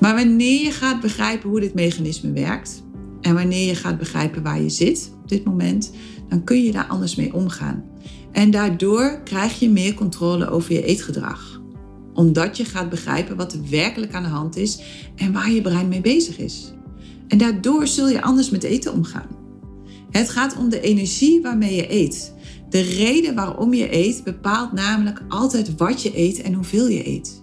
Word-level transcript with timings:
Maar 0.00 0.14
wanneer 0.14 0.62
je 0.62 0.70
gaat 0.70 1.00
begrijpen 1.00 1.50
hoe 1.50 1.60
dit 1.60 1.74
mechanisme 1.74 2.32
werkt 2.32 2.82
en 3.20 3.34
wanneer 3.34 3.66
je 3.66 3.74
gaat 3.74 3.98
begrijpen 3.98 4.42
waar 4.42 4.60
je 4.60 4.68
zit 4.68 5.12
op 5.22 5.28
dit 5.28 5.44
moment, 5.44 5.92
dan 6.28 6.44
kun 6.44 6.64
je 6.64 6.72
daar 6.72 6.86
anders 6.86 7.14
mee 7.14 7.34
omgaan. 7.34 7.84
En 8.32 8.50
daardoor 8.50 9.20
krijg 9.24 9.58
je 9.58 9.70
meer 9.70 9.94
controle 9.94 10.50
over 10.50 10.72
je 10.72 10.84
eetgedrag. 10.84 11.60
Omdat 12.14 12.56
je 12.56 12.64
gaat 12.64 12.90
begrijpen 12.90 13.36
wat 13.36 13.52
er 13.52 13.60
werkelijk 13.70 14.14
aan 14.14 14.22
de 14.22 14.28
hand 14.28 14.56
is 14.56 14.80
en 15.16 15.32
waar 15.32 15.50
je 15.50 15.62
brein 15.62 15.88
mee 15.88 16.00
bezig 16.00 16.38
is. 16.38 16.72
En 17.28 17.38
daardoor 17.38 17.86
zul 17.86 18.08
je 18.08 18.22
anders 18.22 18.50
met 18.50 18.62
eten 18.62 18.92
omgaan. 18.92 19.28
Het 20.10 20.30
gaat 20.30 20.56
om 20.56 20.68
de 20.68 20.80
energie 20.80 21.42
waarmee 21.42 21.74
je 21.74 21.92
eet. 21.92 22.34
De 22.68 22.80
reden 22.80 23.34
waarom 23.34 23.74
je 23.74 23.94
eet 23.94 24.24
bepaalt 24.24 24.72
namelijk 24.72 25.22
altijd 25.28 25.76
wat 25.76 26.02
je 26.02 26.18
eet 26.18 26.42
en 26.42 26.54
hoeveel 26.54 26.88
je 26.88 27.06
eet. 27.06 27.42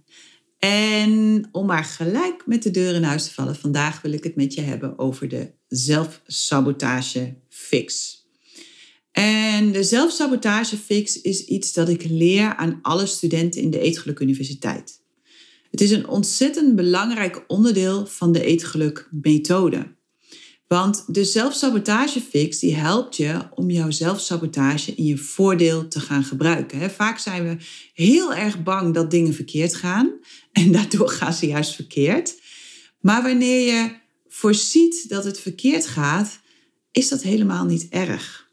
En 0.61 1.47
om 1.51 1.65
maar 1.65 1.83
gelijk 1.83 2.43
met 2.45 2.63
de 2.63 2.71
deur 2.71 2.95
in 2.95 3.03
huis 3.03 3.23
te 3.23 3.33
vallen, 3.33 3.55
vandaag 3.55 4.01
wil 4.01 4.11
ik 4.11 4.23
het 4.23 4.35
met 4.35 4.53
je 4.53 4.61
hebben 4.61 4.99
over 4.99 5.27
de 5.27 5.51
zelfsabotage 5.67 7.35
fix. 7.49 8.19
En 9.11 9.71
de 9.71 9.83
zelfsabotage 9.83 10.77
fix 10.77 11.21
is 11.21 11.45
iets 11.45 11.73
dat 11.73 11.89
ik 11.89 12.03
leer 12.09 12.55
aan 12.55 12.79
alle 12.81 13.05
studenten 13.05 13.61
in 13.61 13.69
de 13.69 13.79
Eetgeluk 13.79 14.19
Universiteit. 14.19 15.01
Het 15.71 15.81
is 15.81 15.91
een 15.91 16.07
ontzettend 16.07 16.75
belangrijk 16.75 17.43
onderdeel 17.47 18.05
van 18.05 18.31
de 18.31 18.43
Eetgeluk 18.43 19.07
methode. 19.11 19.95
Want 20.71 21.03
de 21.07 21.25
zelfsabotagefix 21.25 22.59
die 22.59 22.75
helpt 22.75 23.17
je 23.17 23.39
om 23.55 23.69
jouw 23.69 23.89
zelfsabotage 23.89 24.95
in 24.95 25.05
je 25.05 25.17
voordeel 25.17 25.87
te 25.87 25.99
gaan 25.99 26.23
gebruiken. 26.23 26.91
Vaak 26.91 27.17
zijn 27.17 27.43
we 27.43 27.57
heel 27.93 28.33
erg 28.33 28.63
bang 28.63 28.93
dat 28.93 29.11
dingen 29.11 29.33
verkeerd 29.33 29.75
gaan 29.75 30.11
en 30.51 30.71
daardoor 30.71 31.09
gaan 31.09 31.33
ze 31.33 31.47
juist 31.47 31.75
verkeerd. 31.75 32.41
Maar 32.99 33.23
wanneer 33.23 33.75
je 33.75 33.95
voorziet 34.27 35.09
dat 35.09 35.23
het 35.23 35.39
verkeerd 35.39 35.87
gaat, 35.87 36.39
is 36.91 37.09
dat 37.09 37.21
helemaal 37.21 37.65
niet 37.65 37.87
erg. 37.89 38.49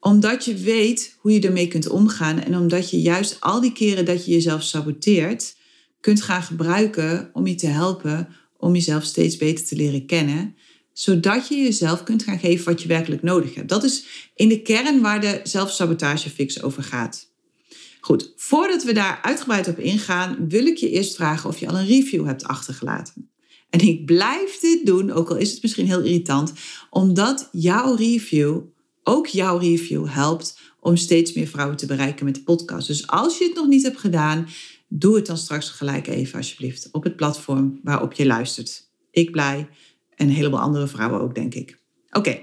Omdat 0.00 0.44
je 0.44 0.54
weet 0.54 1.16
hoe 1.18 1.32
je 1.32 1.40
ermee 1.40 1.68
kunt 1.68 1.88
omgaan 1.88 2.42
en 2.42 2.56
omdat 2.56 2.90
je 2.90 3.00
juist 3.00 3.40
al 3.40 3.60
die 3.60 3.72
keren 3.72 4.04
dat 4.04 4.24
je 4.24 4.32
jezelf 4.32 4.62
saboteert, 4.62 5.56
kunt 6.00 6.22
gaan 6.22 6.42
gebruiken 6.42 7.30
om 7.32 7.46
je 7.46 7.54
te 7.54 7.66
helpen 7.66 8.28
om 8.56 8.74
jezelf 8.74 9.04
steeds 9.04 9.36
beter 9.36 9.64
te 9.64 9.76
leren 9.76 10.06
kennen 10.06 10.56
zodat 10.98 11.48
je 11.48 11.56
jezelf 11.56 12.02
kunt 12.02 12.22
gaan 12.22 12.38
geven 12.38 12.64
wat 12.64 12.82
je 12.82 12.88
werkelijk 12.88 13.22
nodig 13.22 13.54
hebt. 13.54 13.68
Dat 13.68 13.84
is 13.84 14.04
in 14.34 14.48
de 14.48 14.62
kern 14.62 15.00
waar 15.00 15.20
de 15.20 15.40
zelfsabotagefix 15.42 16.62
over 16.62 16.82
gaat. 16.82 17.30
Goed, 18.00 18.32
voordat 18.36 18.84
we 18.84 18.92
daar 18.92 19.18
uitgebreid 19.22 19.68
op 19.68 19.78
ingaan, 19.78 20.48
wil 20.48 20.66
ik 20.66 20.76
je 20.76 20.90
eerst 20.90 21.14
vragen 21.14 21.48
of 21.48 21.58
je 21.58 21.68
al 21.68 21.78
een 21.78 21.86
review 21.86 22.26
hebt 22.26 22.44
achtergelaten. 22.44 23.30
En 23.70 23.80
ik 23.80 24.04
blijf 24.04 24.58
dit 24.60 24.86
doen, 24.86 25.10
ook 25.10 25.30
al 25.30 25.36
is 25.36 25.52
het 25.52 25.62
misschien 25.62 25.86
heel 25.86 26.02
irritant, 26.02 26.52
omdat 26.90 27.48
jouw 27.52 27.94
review, 27.94 28.60
ook 29.02 29.26
jouw 29.26 29.58
review, 29.58 30.06
helpt 30.08 30.58
om 30.80 30.96
steeds 30.96 31.32
meer 31.32 31.46
vrouwen 31.46 31.76
te 31.76 31.86
bereiken 31.86 32.24
met 32.24 32.34
de 32.34 32.42
podcast. 32.42 32.86
Dus 32.86 33.06
als 33.06 33.38
je 33.38 33.44
het 33.44 33.54
nog 33.54 33.66
niet 33.66 33.82
hebt 33.82 33.98
gedaan, 33.98 34.48
doe 34.88 35.16
het 35.16 35.26
dan 35.26 35.38
straks 35.38 35.70
gelijk 35.70 36.06
even 36.06 36.38
alsjeblieft 36.38 36.88
op 36.92 37.04
het 37.04 37.16
platform 37.16 37.80
waarop 37.82 38.12
je 38.12 38.26
luistert. 38.26 38.90
Ik 39.10 39.30
blij 39.30 39.68
en 40.18 40.28
een 40.28 40.34
heleboel 40.34 40.60
andere 40.60 40.86
vrouwen 40.86 41.20
ook, 41.20 41.34
denk 41.34 41.54
ik. 41.54 41.78
Oké, 42.10 42.42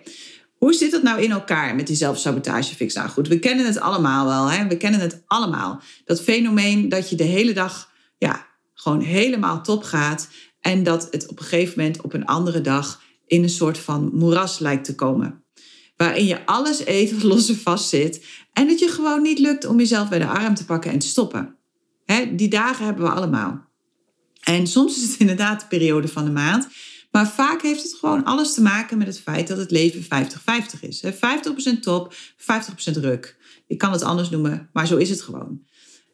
hoe 0.58 0.74
zit 0.74 0.92
het 0.92 1.04
nou 1.04 1.22
in 1.22 1.32
elkaar 1.32 1.76
met 1.76 1.88
die 1.88 1.96
zelfsabotagefix? 1.96 2.94
Nou 2.94 3.10
goed, 3.10 3.28
we 3.28 3.40
kennen 3.40 3.66
het 3.66 3.80
allemaal 3.80 4.26
wel. 4.26 4.52
Hè? 4.52 4.68
We 4.68 4.78
kennen 4.78 5.00
het 5.00 5.24
allemaal. 5.26 5.82
Dat 6.06 6.22
fenomeen 6.22 6.90
dat 6.90 7.10
je 7.10 7.16
de 7.16 7.24
hele 7.24 7.54
dag 7.54 7.92
ja, 8.18 8.48
gewoon 8.74 9.02
helemaal 9.02 9.64
top 9.64 9.84
gaat. 9.84 10.28
En 10.60 10.84
dat 10.84 11.08
het 11.12 11.28
op 11.28 11.40
een 11.40 11.46
gegeven 11.46 11.74
moment 11.78 12.02
op 12.02 12.14
een 12.14 12.26
andere 12.26 12.62
dag 12.62 13.02
in 13.26 13.44
een 13.44 13.50
soort 13.50 13.78
van 13.78 14.10
moeras 14.14 14.60
lijkt 14.60 14.86
te 14.86 14.96
komen. 14.96 15.44
Waarin 15.96 16.26
je 16.26 16.46
alles 16.46 16.86
even 16.86 17.28
los 17.32 17.50
en 17.50 17.58
vast 17.58 17.90
zit. 17.90 18.26
En 18.54 18.68
het 18.68 18.80
je 18.80 18.88
gewoon 18.88 19.22
niet 19.22 19.40
lukt 19.40 19.66
om 19.66 19.78
jezelf 19.78 20.10
bij 20.10 20.20
de 20.20 20.28
arm 20.28 20.56
te 20.56 20.66
pakken 20.66 20.92
en 20.92 21.00
te 21.00 21.08
stoppen. 21.08 21.56
Hè? 22.06 22.36
Die 22.36 22.50
dagen 22.50 22.86
hebben 22.86 23.04
we 23.04 23.12
allemaal. 23.12 23.66
En 24.44 24.68
soms 24.68 24.98
is 24.98 25.12
het 25.12 25.20
inderdaad 25.20 25.60
de 25.60 25.68
periode 25.68 26.08
van 26.08 26.26
de 26.26 26.32
maand 26.32 26.68
maar 27.16 27.28
vaak 27.28 27.62
heeft 27.62 27.84
het 27.84 27.94
gewoon 27.94 28.24
alles 28.24 28.54
te 28.54 28.62
maken 28.62 28.98
met 28.98 29.08
het 29.08 29.20
feit 29.20 29.48
dat 29.48 29.58
het 29.58 29.72
leven 29.72 30.04
50-50 30.04 30.80
is. 30.80 31.04
50% 31.06 31.10
top, 31.82 32.14
50% 32.14 32.44
ruk. 32.94 33.38
Ik 33.68 33.78
kan 33.78 33.92
het 33.92 34.02
anders 34.02 34.30
noemen, 34.30 34.70
maar 34.74 34.88
zo 34.88 34.98
is 34.98 35.10
het 35.10 35.22
gewoon. 35.22 35.62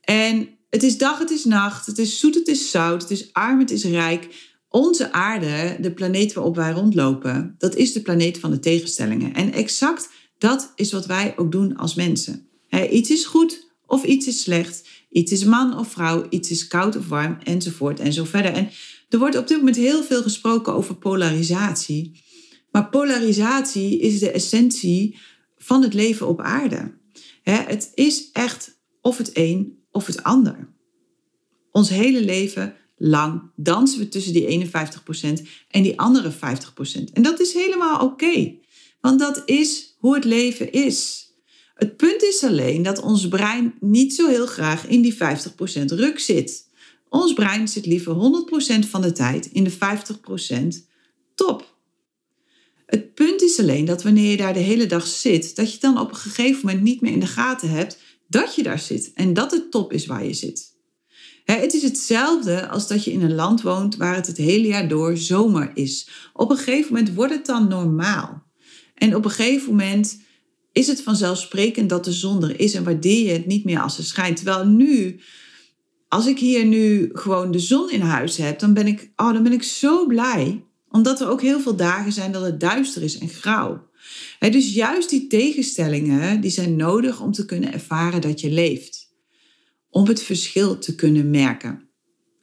En 0.02 0.50
het 0.70 0.84
is 0.84 0.98
dag, 0.98 1.20
het 1.20 1.30
is 1.30 1.46
nacht, 1.46 1.86
het 1.86 1.98
is 1.98 2.20
zoet, 2.20 2.36
het 2.36 2.48
is 2.48 2.72
zout, 2.72 3.02
het 3.02 3.12
is 3.12 3.34
arm, 3.34 3.60
het 3.60 3.72
is 3.72 3.84
rijk. 3.84 4.28
Onze 4.70 5.12
aarde, 5.12 5.78
de 5.80 5.92
planeet 5.92 6.34
waarop 6.34 6.56
wij 6.56 6.72
rondlopen, 6.72 7.56
dat 7.58 7.76
is 7.76 7.94
de 7.94 8.02
planeet 8.02 8.40
van 8.40 8.52
de 8.52 8.60
tegenstellingen. 8.60 9.34
En 9.34 9.54
exact 9.54 10.10
dat 10.38 10.72
is 10.76 10.92
wat 10.92 11.06
wij 11.06 11.34
ook 11.38 11.52
doen 11.52 11.78
als 11.78 11.96
mensen. 11.96 12.48
iets 12.92 13.10
is 13.10 13.26
goed 13.26 13.72
of 13.86 14.04
iets 14.04 14.28
is 14.28 14.42
slecht. 14.42 14.90
Iets 15.10 15.32
is 15.32 15.44
man 15.44 15.78
of 15.78 15.92
vrouw, 15.92 16.26
iets 16.30 16.52
is 16.52 16.68
koud 16.68 16.96
of 16.96 17.08
warm, 17.08 17.38
enzovoort 17.44 18.00
en 18.00 18.14
zo 18.14 18.24
verder. 18.24 18.54
En 18.54 18.70
er 19.14 19.20
wordt 19.20 19.38
op 19.38 19.48
dit 19.48 19.58
moment 19.58 19.76
heel 19.76 20.04
veel 20.04 20.22
gesproken 20.22 20.74
over 20.74 20.96
polarisatie. 20.96 22.24
Maar 22.72 22.90
polarisatie 22.90 24.00
is 24.00 24.20
de 24.20 24.32
essentie 24.32 25.20
van 25.58 25.82
het 25.82 25.94
leven 25.94 26.28
op 26.28 26.42
aarde. 26.42 27.00
Het 27.44 27.92
is 27.94 28.32
echt 28.32 28.80
of 29.02 29.18
het 29.18 29.30
een 29.34 29.80
of 29.92 30.06
het 30.06 30.24
ander. 30.24 30.74
Ons 31.72 31.90
hele 31.90 32.22
leven 32.22 32.76
lang 32.98 33.52
dansen 33.56 34.00
we 34.00 34.08
tussen 34.08 34.34
die 34.34 34.70
51% 34.70 35.48
en 35.68 35.84
die 35.84 36.00
andere 36.00 36.32
50%. 36.32 36.36
En 37.14 37.22
dat 37.22 37.40
is 37.40 37.54
helemaal 37.54 38.00
oké, 38.00 38.56
want 39.02 39.20
dat 39.20 39.42
is 39.46 39.96
hoe 39.98 40.16
het 40.16 40.24
leven 40.24 40.72
is. 40.72 41.30
Het 41.74 41.98
punt 41.98 42.24
is 42.24 42.44
alleen 42.44 42.84
dat 42.84 43.02
ons 43.02 43.28
brein 43.28 43.74
niet 43.80 44.16
zo 44.16 44.28
heel 44.28 44.46
graag 44.46 44.88
in 44.88 45.02
die 45.02 45.14
50% 45.14 45.18
ruk 45.86 46.20
zit. 46.20 46.70
Ons 47.12 47.34
brein 47.34 47.68
zit 47.68 47.86
liever 47.86 48.16
100% 48.86 48.90
van 48.90 49.02
de 49.02 49.12
tijd 49.12 49.46
in 49.46 49.64
de 49.64 49.72
50% 49.72 49.78
top. 51.36 51.76
Het 52.86 53.14
punt 53.14 53.42
is 53.42 53.60
alleen 53.60 53.86
dat 53.86 54.04
wanneer 54.04 54.32
je 54.32 54.38
daar 54.38 54.54
de 54.54 54.60
hele 54.60 54.86
dag 54.86 55.08
zit, 55.08 55.56
dat 55.56 55.74
je 55.74 55.80
dan 55.80 56.00
op 56.00 56.10
een 56.10 56.16
gegeven 56.16 56.66
moment 56.66 56.84
niet 56.84 57.02
meer 57.02 57.12
in 57.12 57.20
de 57.20 57.26
gaten 57.26 57.70
hebt 57.70 57.98
dat 58.28 58.56
je 58.56 58.64
daar 58.64 58.80
zit 58.80 59.12
en 59.14 59.34
dat 59.34 59.52
het 59.52 59.72
top 59.72 59.94
is 59.94 60.06
waar 60.06 60.26
je 60.26 60.34
zit. 60.34 60.76
Het 61.46 61.74
is 61.74 61.82
hetzelfde 61.82 62.68
als 62.68 62.88
dat 62.88 63.04
je 63.04 63.12
in 63.12 63.22
een 63.22 63.36
land 63.36 63.62
woont 63.62 63.96
waar 63.96 64.16
het 64.16 64.28
het 64.28 64.38
hele 64.38 64.68
jaar 64.68 64.88
door 64.88 65.18
zomer 65.18 65.72
is. 65.74 66.10
Op 66.34 66.50
een 66.50 66.58
gegeven 66.58 66.94
moment 66.94 67.14
wordt 67.14 67.34
het 67.34 67.46
dan 67.46 67.68
normaal. 67.68 68.44
En 68.96 69.16
op 69.16 69.26
een 69.26 69.32
gegeven 69.32 69.70
moment 69.70 70.22
is 70.72 70.88
het 70.88 71.02
vanzelfsprekend 71.02 71.90
dat 71.90 72.06
de 72.06 72.12
zon 72.12 72.44
er 72.44 72.60
is 72.60 72.74
en 72.74 72.84
waardeer 72.84 73.26
je 73.26 73.32
het 73.32 73.46
niet 73.46 73.66
meer 73.66 73.82
als 73.82 73.96
ze 73.96 74.04
schijnt. 74.04 74.36
Terwijl 74.36 74.66
nu, 74.66 75.22
als 76.12 76.28
ik 76.28 76.40
hier 76.40 76.66
nu 76.66 77.10
gewoon 77.14 77.52
de 77.52 77.60
zon 77.60 77.92
in 77.92 78.02
huis 78.02 78.38
heb, 78.38 78.60
dan 78.60 78.74
ben 78.74 78.88
ik, 78.88 79.12
oh, 79.16 79.34
dan 79.34 79.44
ben 79.44 79.52
ik 79.52 79.64
zo 79.64 80.06
blij. 80.06 80.66
Omdat 80.90 81.22
er 81.22 81.30
ook 81.30 81.42
heel 81.42 81.60
veel 81.60 81.76
dagen 81.76 82.12
zijn 82.12 82.32
dat 82.32 82.44
het 82.44 82.60
duister 82.60 83.04
is 83.04 83.18
en 83.18 83.30
grauw. 83.30 83.90
dus 84.40 84.74
juist 84.74 85.10
die 85.10 85.28
tegenstellingen, 85.28 86.42
die 86.42 86.52
zijn 86.52 86.76
nodig 86.76 87.22
om 87.22 87.32
te 87.32 87.46
kunnen 87.46 87.74
ervaren 87.74 88.22
dat 88.22 88.42
je 88.42 88.50
leeft. 88.50 89.14
Om 89.90 90.08
het 90.08 90.24
verschil 90.24 90.78
te 90.78 90.96
kunnen 90.96 91.30
merken. 91.30 91.90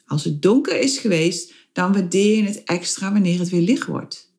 Als 0.07 0.25
het 0.25 0.43
donker 0.43 0.81
is 0.81 0.99
geweest, 0.99 1.53
dan 1.73 1.93
waardeer 1.93 2.37
je 2.37 2.43
het 2.43 2.63
extra 2.65 3.13
wanneer 3.13 3.39
het 3.39 3.49
weer 3.49 3.63
licht 3.63 3.87
wordt. 3.87 4.35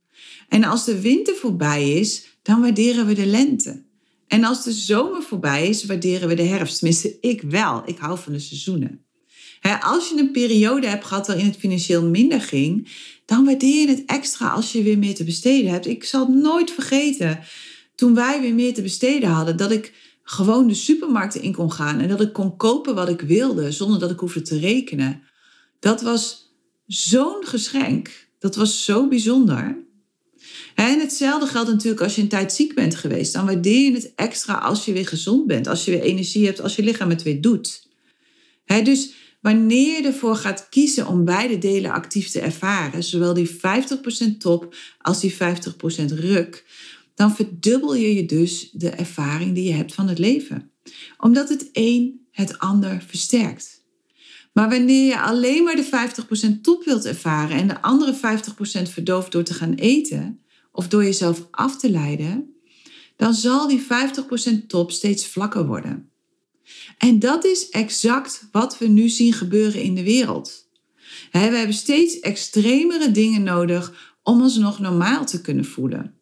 En 0.48 0.64
als 0.64 0.86
de 0.86 1.02
winter 1.02 1.36
voorbij 1.36 1.94
is, 1.94 2.38
dan 2.42 2.62
waarderen 2.62 3.06
we 3.06 3.14
de 3.14 3.26
lente. 3.26 3.86
En 4.28 4.44
als 4.44 4.64
de 4.64 4.72
zomer 4.72 5.22
voorbij 5.22 5.68
is, 5.68 5.86
waarderen 5.86 6.28
we 6.28 6.36
de 6.36 6.44
herfst. 6.44 6.78
Tenminste, 6.78 7.18
ik 7.20 7.42
wel. 7.42 7.82
Ik 7.86 7.98
hou 7.98 8.20
van 8.20 8.34
de 8.34 8.40
seizoenen. 8.40 9.08
Als 9.82 10.10
je 10.10 10.18
een 10.18 10.32
periode 10.32 10.88
hebt 10.88 11.06
gehad 11.06 11.28
waarin 11.28 11.46
het 11.46 11.58
financieel 11.58 12.06
minder 12.06 12.42
ging, 12.42 12.88
dan 13.26 13.46
waardeer 13.46 13.82
je 13.82 13.88
het 13.88 14.06
extra 14.06 14.50
als 14.50 14.72
je 14.72 14.84
weer 14.84 14.98
meer 14.98 15.16
te 15.16 15.24
besteden 15.24 15.72
hebt. 15.72 15.88
Ik 15.88 16.04
zal 16.04 16.28
nooit 16.28 16.72
vergeten 16.72 17.40
toen 17.96 18.14
wij 18.16 18.42
weer 18.42 18.54
meer 18.54 18.74
te 18.74 18.82
besteden 18.82 19.30
hadden, 19.30 19.58
dat 19.58 19.72
ik 19.72 19.94
gewoon 20.24 20.68
de 20.68 20.74
supermarkten 20.74 21.42
in 21.42 21.54
kon 21.54 21.72
gaan 21.72 22.00
en 22.00 22.08
dat 22.08 22.22
ik 22.22 22.34
kon 22.34 22.58
kopen 22.58 22.96
wat 22.96 23.10
ik 23.10 23.22
wilde 23.22 23.72
zonder 23.72 24.00
dat 24.00 24.12
ik 24.12 24.20
hoefde 24.20 24.42
te 24.42 24.60
rekenen. 24.60 25.22
Dat 25.80 26.02
was 26.02 26.54
zo'n 26.86 27.46
geschenk. 27.46 28.28
Dat 28.40 28.56
was 28.56 28.86
zo 28.86 29.08
bijzonder. 29.08 29.78
En 30.76 31.00
hetzelfde 31.00 31.48
geldt 31.48 31.70
natuurlijk 31.70 32.02
als 32.02 32.16
je 32.16 32.22
een 32.22 32.28
tijd 32.28 32.54
ziek 32.54 32.76
bent 32.76 32.96
geweest. 32.96 33.34
Dan 33.34 33.46
waardeer 33.46 33.82
je 33.82 33.92
het 33.92 34.12
extra 34.16 34.54
als 34.54 34.86
je 34.86 34.94
weer 34.94 35.08
gezond 35.08 35.48
bent, 35.48 35.68
als 35.68 35.86
je 35.86 35.92
weer 35.92 36.02
energie 36.02 36.46
hebt, 36.46 36.62
als 36.62 36.76
je 36.76 36.84
lichaam 36.84 37.10
het 37.10 37.24
weer 37.24 37.42
doet. 37.42 37.88
dus 38.84 39.14
wanneer 39.42 40.02
je 40.02 40.08
ervoor 40.08 40.36
gaat 40.36 40.70
kiezen 40.70 41.08
om 41.08 41.26
beide 41.26 41.58
delen 41.58 41.92
actief 41.92 42.30
te 42.30 42.40
ervaren, 42.40 43.04
zowel 43.04 43.34
die 43.34 43.50
50% 43.50 44.38
top 44.38 44.76
als 44.98 45.20
die 45.20 45.34
50% 45.34 45.36
ruk, 46.16 46.66
dan 47.16 47.36
verdubbel 47.36 47.96
je 47.96 48.16
je 48.16 48.26
dus 48.26 48.70
de 48.72 48.90
ervaring 48.90 49.56
die 49.56 49.64
je 49.64 49.74
hebt 49.74 49.94
van 49.94 50.08
het 50.08 50.20
leven. 50.20 50.72
Omdat 51.18 51.50
het 51.50 51.70
een 51.74 52.28
het 52.32 52.60
ander 52.60 53.04
versterkt. 53.08 53.84
Maar 54.54 54.70
wanneer 54.70 55.06
je 55.06 55.20
alleen 55.20 55.64
maar 55.64 55.76
de 55.76 56.16
50% 56.58 56.62
top 56.62 56.84
wilt 56.84 57.06
ervaren 57.06 57.58
en 57.58 57.68
de 57.68 57.82
andere 57.82 58.16
50% 58.16 58.92
verdooft 58.92 59.32
door 59.32 59.44
te 59.44 59.54
gaan 59.54 59.74
eten 59.74 60.42
of 60.72 60.88
door 60.88 61.04
jezelf 61.04 61.48
af 61.52 61.78
te 61.78 61.92
leiden, 61.92 62.54
dan 63.16 63.34
zal 63.34 63.68
die 63.68 63.86
50% 64.64 64.66
top 64.68 64.92
steeds 64.92 65.28
vlakker 65.28 65.66
worden. 65.66 66.10
En 66.98 67.20
dat 67.20 67.46
is 67.46 67.70
exact 67.70 68.48
wat 68.52 68.78
we 68.78 68.88
nu 68.88 69.10
zien 69.10 69.34
gebeuren 69.34 69.82
in 69.82 69.96
de 69.96 70.04
wereld. 70.04 70.68
We 71.32 71.38
hebben 71.38 71.74
steeds 71.74 72.20
extremere 72.20 73.12
dingen 73.12 73.44
nodig 73.44 74.14
om 74.24 74.42
ons 74.42 74.58
nog 74.58 74.80
normaal 74.80 75.26
te 75.26 75.42
kunnen 75.42 75.66
voelen. 75.66 76.14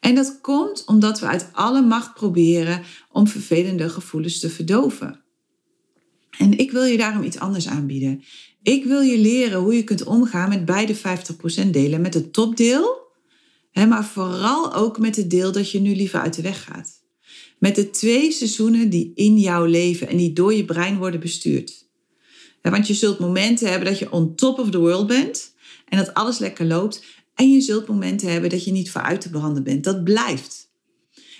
En 0.00 0.14
dat 0.14 0.38
komt 0.40 0.84
omdat 0.86 1.20
we 1.20 1.26
uit 1.26 1.48
alle 1.52 1.82
macht 1.82 2.14
proberen 2.14 2.82
om 3.10 3.28
vervelende 3.28 3.88
gevoelens 3.88 4.40
te 4.40 4.50
verdoven. 4.50 5.22
En 6.38 6.58
ik 6.58 6.70
wil 6.70 6.84
je 6.84 6.96
daarom 6.96 7.22
iets 7.22 7.38
anders 7.38 7.68
aanbieden. 7.68 8.22
Ik 8.62 8.84
wil 8.84 9.00
je 9.00 9.18
leren 9.18 9.60
hoe 9.60 9.74
je 9.74 9.84
kunt 9.84 10.04
omgaan 10.04 10.48
met 10.48 10.64
beide 10.64 10.96
50% 11.66 11.70
delen. 11.70 12.00
Met 12.00 12.14
het 12.14 12.32
topdeel, 12.32 13.12
maar 13.72 14.04
vooral 14.04 14.74
ook 14.74 14.98
met 14.98 15.16
het 15.16 15.30
deel 15.30 15.52
dat 15.52 15.70
je 15.70 15.80
nu 15.80 15.94
liever 15.94 16.20
uit 16.20 16.34
de 16.34 16.42
weg 16.42 16.64
gaat. 16.64 17.03
Met 17.64 17.74
de 17.74 17.90
twee 17.90 18.32
seizoenen 18.32 18.90
die 18.90 19.12
in 19.14 19.38
jouw 19.38 19.64
leven 19.64 20.08
en 20.08 20.16
die 20.16 20.32
door 20.32 20.54
je 20.54 20.64
brein 20.64 20.98
worden 20.98 21.20
bestuurd. 21.20 21.88
Want 22.62 22.86
je 22.86 22.94
zult 22.94 23.18
momenten 23.18 23.70
hebben 23.70 23.88
dat 23.88 23.98
je 23.98 24.12
on 24.12 24.34
top 24.34 24.58
of 24.58 24.70
the 24.70 24.78
world 24.78 25.06
bent 25.06 25.54
en 25.88 25.98
dat 25.98 26.14
alles 26.14 26.38
lekker 26.38 26.66
loopt. 26.66 27.04
En 27.34 27.50
je 27.50 27.60
zult 27.60 27.86
momenten 27.86 28.32
hebben 28.32 28.50
dat 28.50 28.64
je 28.64 28.72
niet 28.72 28.90
vooruit 28.90 29.20
te 29.20 29.30
branden 29.30 29.62
bent. 29.62 29.84
Dat 29.84 30.04
blijft. 30.04 30.70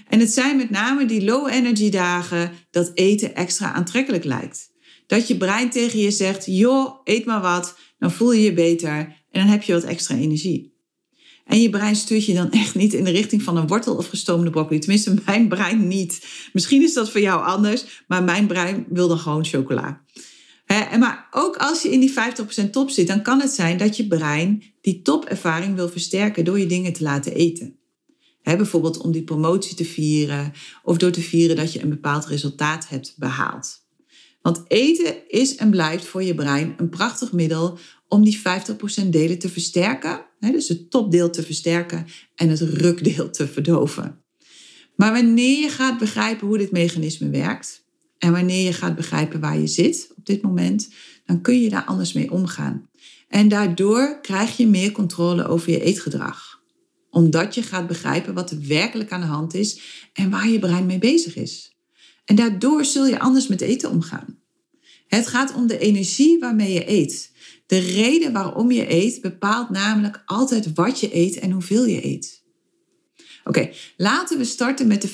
En 0.08 0.20
het 0.20 0.30
zijn 0.30 0.56
met 0.56 0.70
name 0.70 1.06
die 1.06 1.24
low 1.24 1.48
energy 1.48 1.90
dagen 1.90 2.52
dat 2.70 2.90
eten 2.94 3.34
extra 3.34 3.72
aantrekkelijk 3.72 4.24
lijkt. 4.24 4.70
Dat 5.06 5.28
je 5.28 5.36
brein 5.36 5.70
tegen 5.70 5.98
je 5.98 6.10
zegt, 6.10 6.46
joh, 6.46 7.00
eet 7.04 7.24
maar 7.24 7.40
wat, 7.40 7.78
dan 7.98 8.12
voel 8.12 8.32
je 8.32 8.42
je 8.42 8.52
beter 8.52 8.90
en 9.30 9.40
dan 9.40 9.46
heb 9.46 9.62
je 9.62 9.72
wat 9.72 9.84
extra 9.84 10.16
energie. 10.16 10.73
En 11.44 11.61
je 11.61 11.70
brein 11.70 11.96
stuurt 11.96 12.25
je 12.25 12.35
dan 12.35 12.50
echt 12.50 12.75
niet 12.75 12.93
in 12.93 13.05
de 13.05 13.11
richting 13.11 13.43
van 13.43 13.56
een 13.56 13.67
wortel 13.67 13.96
of 13.96 14.08
gestoomde 14.08 14.50
broccoli. 14.50 14.79
Tenminste, 14.79 15.14
mijn 15.26 15.49
brein 15.49 15.88
niet. 15.88 16.26
Misschien 16.52 16.82
is 16.82 16.93
dat 16.93 17.11
voor 17.11 17.20
jou 17.20 17.44
anders, 17.44 18.05
maar 18.08 18.23
mijn 18.23 18.46
brein 18.46 18.87
wil 18.88 19.08
dan 19.08 19.19
gewoon 19.19 19.44
chocola. 19.44 20.02
En 20.67 21.00
maar 21.00 21.29
ook 21.31 21.56
als 21.56 21.82
je 21.82 21.91
in 21.91 22.00
die 22.00 22.14
50% 22.67 22.70
top 22.70 22.91
zit, 22.91 23.06
dan 23.06 23.23
kan 23.23 23.41
het 23.41 23.50
zijn 23.50 23.79
dat 23.79 23.96
je 23.96 24.06
brein 24.06 24.62
die 24.81 25.02
topervaring 25.02 25.75
wil 25.75 25.88
versterken 25.88 26.44
door 26.44 26.58
je 26.58 26.67
dingen 26.67 26.93
te 26.93 27.02
laten 27.02 27.35
eten. 27.35 27.76
bijvoorbeeld 28.43 28.99
om 28.99 29.12
die 29.12 29.25
promotie 29.25 29.76
te 29.76 29.85
vieren 29.85 30.52
of 30.82 30.96
door 30.96 31.11
te 31.11 31.20
vieren 31.20 31.56
dat 31.56 31.73
je 31.73 31.82
een 31.82 31.88
bepaald 31.88 32.26
resultaat 32.26 32.88
hebt 32.88 33.14
behaald. 33.17 33.82
Want 34.43 34.64
eten 34.69 35.29
is 35.29 35.56
en 35.56 35.70
blijft 35.70 36.05
voor 36.05 36.23
je 36.23 36.35
brein 36.35 36.75
een 36.76 36.88
prachtig 36.88 37.32
middel 37.32 37.79
om 38.08 38.24
die 38.24 38.40
50% 39.04 39.08
delen 39.08 39.38
te 39.38 39.48
versterken. 39.48 40.26
dus 40.40 40.68
het 40.68 40.90
topdeel 40.90 41.30
te 41.30 41.42
versterken 41.42 42.06
en 42.34 42.48
het 42.48 42.60
rukdeel 42.60 43.30
te 43.30 43.48
verdoven. 43.48 44.24
Maar 44.96 45.12
wanneer 45.12 45.60
je 45.60 45.68
gaat 45.68 45.98
begrijpen 45.98 46.46
hoe 46.46 46.58
dit 46.58 46.70
mechanisme 46.70 47.30
werkt 47.30 47.84
en 48.18 48.32
wanneer 48.32 48.64
je 48.64 48.72
gaat 48.72 48.96
begrijpen 48.96 49.40
waar 49.40 49.58
je 49.58 49.66
zit 49.66 50.12
op 50.16 50.26
dit 50.26 50.42
moment, 50.42 50.88
dan 51.26 51.40
kun 51.40 51.60
je 51.60 51.68
daar 51.68 51.84
anders 51.84 52.12
mee 52.12 52.30
omgaan. 52.30 52.88
En 53.28 53.48
daardoor 53.48 54.20
krijg 54.20 54.56
je 54.56 54.66
meer 54.66 54.92
controle 54.92 55.46
over 55.46 55.70
je 55.70 55.80
eetgedrag. 55.80 56.62
Omdat 57.10 57.54
je 57.54 57.62
gaat 57.62 57.86
begrijpen 57.86 58.34
wat 58.34 58.50
er 58.50 58.66
werkelijk 58.66 59.12
aan 59.12 59.20
de 59.20 59.26
hand 59.26 59.54
is 59.54 59.80
en 60.12 60.30
waar 60.30 60.48
je 60.48 60.58
brein 60.58 60.86
mee 60.86 60.98
bezig 60.98 61.36
is. 61.36 61.76
En 62.24 62.36
daardoor 62.36 62.84
zul 62.84 63.06
je 63.06 63.18
anders 63.18 63.46
met 63.46 63.60
eten 63.60 63.90
omgaan. 63.90 64.38
Het 65.06 65.26
gaat 65.26 65.54
om 65.54 65.66
de 65.66 65.78
energie 65.78 66.38
waarmee 66.38 66.72
je 66.72 66.90
eet. 66.90 67.32
De 67.66 67.78
reden 67.78 68.32
waarom 68.32 68.70
je 68.70 68.93
eet 68.93 69.20
bepaalt 69.20 69.70
namelijk 69.70 70.22
altijd 70.26 70.72
wat 70.75 71.00
je 71.00 71.16
eet 71.16 71.38
en 71.38 71.50
hoeveel 71.50 71.84
je 71.84 72.05
eet. 72.05 72.43
Oké, 73.44 73.70
laten 73.96 74.38
we 74.38 74.44
starten 74.44 74.87
met 74.87 75.02
de 75.02 75.08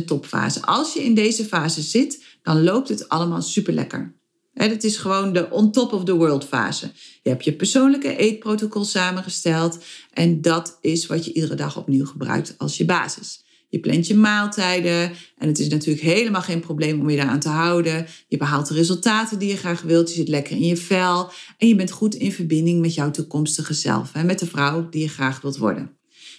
50% 0.00 0.04
topfase. 0.04 0.62
Als 0.62 0.92
je 0.92 1.04
in 1.04 1.14
deze 1.14 1.44
fase 1.44 1.82
zit, 1.82 2.24
dan 2.42 2.62
loopt 2.62 2.88
het 2.88 3.08
allemaal 3.08 3.42
super 3.42 3.72
lekker. 3.72 4.14
Het 4.52 4.84
is 4.84 4.96
gewoon 4.96 5.32
de 5.32 5.50
on 5.50 5.72
top 5.72 5.92
of 5.92 6.04
the 6.04 6.14
world 6.14 6.44
fase. 6.44 6.90
Je 7.22 7.30
hebt 7.30 7.44
je 7.44 7.52
persoonlijke 7.52 8.16
eetprotocol 8.16 8.84
samengesteld 8.84 9.78
en 10.12 10.40
dat 10.40 10.78
is 10.80 11.06
wat 11.06 11.24
je 11.24 11.32
iedere 11.32 11.54
dag 11.54 11.76
opnieuw 11.76 12.06
gebruikt 12.06 12.54
als 12.58 12.76
je 12.76 12.84
basis. 12.84 13.44
Je 13.68 13.80
plant 13.80 14.06
je 14.06 14.14
maaltijden 14.14 15.12
en 15.36 15.48
het 15.48 15.58
is 15.58 15.68
natuurlijk 15.68 16.04
helemaal 16.04 16.42
geen 16.42 16.60
probleem 16.60 17.00
om 17.00 17.10
je 17.10 17.16
daaraan 17.16 17.40
te 17.40 17.48
houden. 17.48 18.06
Je 18.28 18.36
behaalt 18.36 18.68
de 18.68 18.74
resultaten 18.74 19.38
die 19.38 19.48
je 19.48 19.56
graag 19.56 19.82
wilt. 19.82 20.08
Je 20.08 20.14
zit 20.14 20.28
lekker 20.28 20.56
in 20.56 20.66
je 20.66 20.76
vel 20.76 21.30
en 21.58 21.68
je 21.68 21.74
bent 21.74 21.90
goed 21.90 22.14
in 22.14 22.32
verbinding 22.32 22.80
met 22.80 22.94
jouw 22.94 23.10
toekomstige 23.10 23.74
zelf. 23.74 24.14
en 24.14 24.26
met 24.26 24.38
de 24.38 24.46
vrouw 24.46 24.88
die 24.88 25.02
je 25.02 25.08
graag 25.08 25.40
wilt 25.40 25.56
worden. 25.56 25.96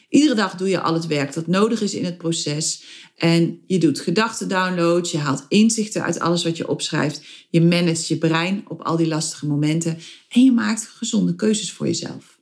Iedere 0.10 0.36
dag 0.36 0.56
doe 0.56 0.70
je 0.70 0.82
al 0.82 0.94
het 0.94 1.08
werk 1.08 1.34
dat 1.34 1.48
nodig 1.48 1.82
is 1.82 1.94
in 1.94 2.06
het 2.06 2.18
proces. 2.18 2.84
En 3.16 3.62
je 3.66 3.78
doet 3.78 4.00
gedachtendownloads, 4.00 5.12
je 5.12 5.18
haalt 5.18 5.46
inzichten 5.48 6.04
uit 6.04 6.20
alles 6.20 6.44
wat 6.44 6.58
je 6.58 6.68
opschrijft. 6.68 7.22
Je 7.50 7.62
managt 7.62 8.08
je 8.08 8.18
brein 8.18 8.64
op 8.68 8.82
al 8.82 8.98
die 8.98 9.08
lastige 9.08 9.48
momenten. 9.48 9.98
En 10.30 10.44
je 10.44 10.52
maakt 10.52 10.88
gezonde 10.88 11.36
keuzes 11.36 11.72
voor 11.72 11.86
jezelf. 11.86 12.40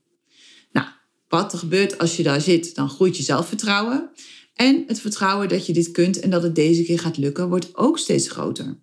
Nou, 0.72 0.88
wat 1.28 1.54
er 1.54 1.60
gebeurt 1.60 1.98
als 1.98 2.18
je 2.18 2.24
daar 2.24 2.42
zit, 2.42 2.76
dan 2.76 2.90
groeit 2.90 3.18
je 3.18 3.24
zelfvertrouwen. 3.24 4.10
En 4.56 4.84
het 4.88 5.00
vertrouwen 5.00 5.50
dat 5.50 5.66
je 5.66 5.74
dit 5.74 5.92
kunt 5.92 6.20
en 6.20 6.30
dat 6.30 6.44
het 6.44 6.56
deze 6.56 6.84
keer 6.84 7.00
gaat 7.00 7.18
lukken, 7.18 7.50
wordt 7.50 7.76
ook 7.76 8.00
steeds 8.00 8.30
groter. 8.30 8.80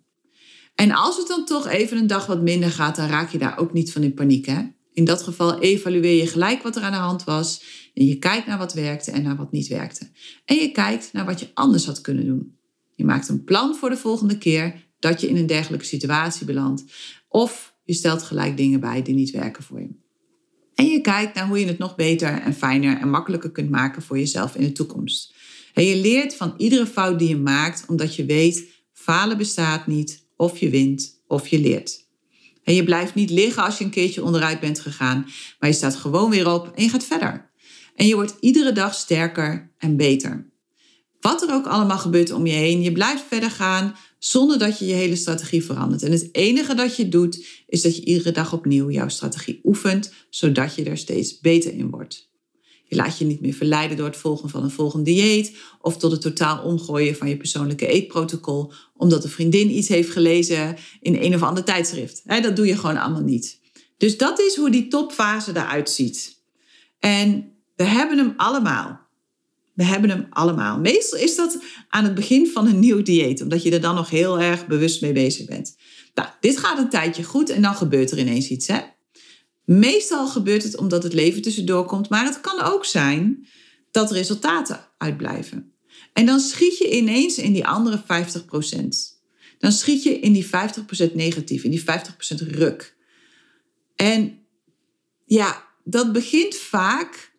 En 0.75 0.91
als 0.91 1.17
het 1.17 1.27
dan 1.27 1.45
toch 1.45 1.67
even 1.67 1.97
een 1.97 2.07
dag 2.07 2.25
wat 2.25 2.41
minder 2.41 2.69
gaat, 2.69 2.95
dan 2.95 3.07
raak 3.07 3.29
je 3.29 3.37
daar 3.37 3.57
ook 3.57 3.73
niet 3.73 3.91
van 3.91 4.03
in 4.03 4.13
paniek. 4.13 4.45
Hè? 4.45 4.61
In 4.93 5.03
dat 5.03 5.21
geval 5.21 5.59
evalueer 5.59 6.15
je 6.15 6.27
gelijk 6.27 6.63
wat 6.63 6.75
er 6.75 6.81
aan 6.81 6.91
de 6.91 6.97
hand 6.97 7.23
was. 7.23 7.63
En 7.93 8.05
je 8.05 8.19
kijkt 8.19 8.47
naar 8.47 8.57
wat 8.57 8.73
werkte 8.73 9.11
en 9.11 9.23
naar 9.23 9.35
wat 9.35 9.51
niet 9.51 9.67
werkte. 9.67 10.09
En 10.45 10.55
je 10.55 10.71
kijkt 10.71 11.09
naar 11.13 11.25
wat 11.25 11.39
je 11.39 11.49
anders 11.53 11.85
had 11.85 12.01
kunnen 12.01 12.25
doen. 12.25 12.57
Je 12.95 13.05
maakt 13.05 13.29
een 13.29 13.43
plan 13.43 13.75
voor 13.75 13.89
de 13.89 13.97
volgende 13.97 14.37
keer 14.37 14.87
dat 14.99 15.21
je 15.21 15.29
in 15.29 15.37
een 15.37 15.47
dergelijke 15.47 15.85
situatie 15.85 16.45
belandt. 16.45 16.83
Of 17.27 17.75
je 17.83 17.93
stelt 17.93 18.23
gelijk 18.23 18.57
dingen 18.57 18.79
bij 18.79 19.01
die 19.01 19.13
niet 19.13 19.31
werken 19.31 19.63
voor 19.63 19.81
je. 19.81 19.89
En 20.75 20.85
je 20.85 21.01
kijkt 21.01 21.35
naar 21.35 21.47
hoe 21.47 21.59
je 21.59 21.65
het 21.65 21.77
nog 21.77 21.95
beter 21.95 22.41
en 22.41 22.53
fijner 22.53 22.99
en 22.99 23.09
makkelijker 23.09 23.51
kunt 23.51 23.69
maken 23.69 24.01
voor 24.01 24.17
jezelf 24.17 24.55
in 24.55 24.63
de 24.63 24.71
toekomst. 24.71 25.35
En 25.73 25.85
je 25.85 25.95
leert 25.95 26.35
van 26.35 26.53
iedere 26.57 26.85
fout 26.85 27.19
die 27.19 27.27
je 27.27 27.37
maakt, 27.37 27.85
omdat 27.87 28.15
je 28.15 28.25
weet, 28.25 28.67
falen 28.93 29.37
bestaat 29.37 29.87
niet, 29.87 30.25
of 30.35 30.57
je 30.57 30.69
wint 30.69 31.21
of 31.27 31.47
je 31.47 31.59
leert. 31.59 32.07
En 32.63 32.73
je 32.73 32.83
blijft 32.83 33.15
niet 33.15 33.29
liggen 33.29 33.63
als 33.63 33.77
je 33.77 33.83
een 33.83 33.89
keertje 33.89 34.23
onderuit 34.23 34.59
bent 34.59 34.79
gegaan, 34.79 35.25
maar 35.59 35.69
je 35.69 35.75
staat 35.75 35.95
gewoon 35.95 36.29
weer 36.29 36.51
op 36.53 36.71
en 36.75 36.83
je 36.83 36.89
gaat 36.89 37.05
verder. 37.05 37.51
En 37.95 38.07
je 38.07 38.15
wordt 38.15 38.35
iedere 38.39 38.71
dag 38.71 38.93
sterker 38.93 39.71
en 39.77 39.97
beter. 39.97 40.51
Wat 41.19 41.41
er 41.41 41.53
ook 41.53 41.65
allemaal 41.65 41.97
gebeurt 41.97 42.31
om 42.31 42.45
je 42.45 42.53
heen, 42.53 42.81
je 42.81 42.91
blijft 42.91 43.23
verder 43.27 43.51
gaan 43.51 43.95
zonder 44.19 44.59
dat 44.59 44.79
je 44.79 44.85
je 44.85 44.93
hele 44.93 45.15
strategie 45.15 45.63
verandert. 45.63 46.03
En 46.03 46.11
het 46.11 46.29
enige 46.31 46.75
dat 46.75 46.95
je 46.95 47.09
doet, 47.09 47.45
is 47.67 47.81
dat 47.81 47.95
je 47.95 48.05
iedere 48.05 48.31
dag 48.31 48.53
opnieuw 48.53 48.89
jouw 48.89 49.07
strategie 49.07 49.59
oefent, 49.63 50.13
zodat 50.29 50.75
je 50.75 50.83
er 50.83 50.97
steeds 50.97 51.39
beter 51.39 51.73
in 51.73 51.89
wordt. 51.89 52.31
Je 52.93 52.99
laat 52.99 53.17
je 53.17 53.25
niet 53.25 53.41
meer 53.41 53.53
verleiden 53.53 53.97
door 53.97 54.05
het 54.05 54.17
volgen 54.17 54.49
van 54.49 54.63
een 54.63 54.71
volgend 54.71 55.05
dieet 55.05 55.57
of 55.81 55.97
tot 55.97 56.11
het 56.11 56.21
totaal 56.21 56.63
omgooien 56.63 57.15
van 57.15 57.29
je 57.29 57.37
persoonlijke 57.37 57.87
eetprotocol 57.87 58.71
omdat 58.97 59.23
een 59.23 59.29
vriendin 59.29 59.77
iets 59.77 59.87
heeft 59.87 60.09
gelezen 60.09 60.75
in 61.01 61.15
een 61.15 61.35
of 61.35 61.43
ander 61.43 61.63
tijdschrift. 61.63 62.21
Dat 62.25 62.55
doe 62.55 62.67
je 62.67 62.77
gewoon 62.77 62.97
allemaal 62.97 63.21
niet. 63.21 63.59
Dus 63.97 64.17
dat 64.17 64.39
is 64.39 64.55
hoe 64.55 64.69
die 64.69 64.87
topfase 64.87 65.51
eruit 65.51 65.89
ziet. 65.89 66.41
En 66.99 67.51
we 67.75 67.83
hebben 67.83 68.17
hem 68.17 68.33
allemaal. 68.37 68.99
We 69.73 69.83
hebben 69.83 70.09
hem 70.09 70.27
allemaal. 70.29 70.79
Meestal 70.79 71.19
is 71.19 71.35
dat 71.35 71.63
aan 71.89 72.03
het 72.03 72.15
begin 72.15 72.47
van 72.47 72.67
een 72.67 72.79
nieuw 72.79 73.01
dieet, 73.01 73.41
omdat 73.41 73.63
je 73.63 73.71
er 73.71 73.81
dan 73.81 73.95
nog 73.95 74.09
heel 74.09 74.39
erg 74.39 74.67
bewust 74.67 75.01
mee 75.01 75.13
bezig 75.13 75.45
bent. 75.45 75.75
Nou, 76.13 76.29
dit 76.39 76.57
gaat 76.57 76.77
een 76.77 76.89
tijdje 76.89 77.23
goed 77.23 77.49
en 77.49 77.61
dan 77.61 77.75
gebeurt 77.75 78.11
er 78.11 78.19
ineens 78.19 78.47
iets. 78.47 78.67
Hè? 78.67 78.79
Meestal 79.65 80.27
gebeurt 80.27 80.63
het 80.63 80.77
omdat 80.77 81.03
het 81.03 81.13
leven 81.13 81.41
tussendoor 81.41 81.85
komt, 81.85 82.09
maar 82.09 82.25
het 82.25 82.41
kan 82.41 82.61
ook 82.61 82.85
zijn 82.85 83.47
dat 83.91 84.11
resultaten 84.11 84.87
uitblijven. 84.97 85.73
En 86.13 86.25
dan 86.25 86.39
schiet 86.39 86.77
je 86.77 86.91
ineens 86.91 87.37
in 87.37 87.53
die 87.53 87.65
andere 87.65 88.01
50%. 88.01 88.03
Dan 89.59 89.71
schiet 89.71 90.03
je 90.03 90.19
in 90.19 90.33
die 90.33 90.45
50% 90.45 90.49
negatief, 91.13 91.63
in 91.63 91.71
die 91.71 91.83
50% 91.83 91.83
ruk. 92.47 92.95
En 93.95 94.39
ja, 95.25 95.63
dat 95.83 96.11
begint 96.11 96.55
vaak 96.55 97.31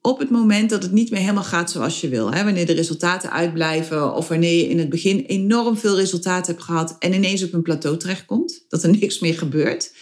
op 0.00 0.18
het 0.18 0.30
moment 0.30 0.70
dat 0.70 0.82
het 0.82 0.92
niet 0.92 1.10
meer 1.10 1.20
helemaal 1.20 1.44
gaat 1.44 1.70
zoals 1.70 2.00
je 2.00 2.08
wil. 2.08 2.32
Hè? 2.32 2.44
Wanneer 2.44 2.66
de 2.66 2.72
resultaten 2.72 3.30
uitblijven 3.30 4.14
of 4.14 4.28
wanneer 4.28 4.58
je 4.58 4.68
in 4.68 4.78
het 4.78 4.88
begin 4.88 5.18
enorm 5.18 5.76
veel 5.76 5.96
resultaten 5.96 6.52
hebt 6.52 6.64
gehad 6.64 6.96
en 6.98 7.12
ineens 7.12 7.42
op 7.42 7.52
een 7.52 7.62
plateau 7.62 7.96
terechtkomt, 7.96 8.64
dat 8.68 8.82
er 8.82 8.90
niks 8.90 9.18
meer 9.18 9.38
gebeurt 9.38 9.92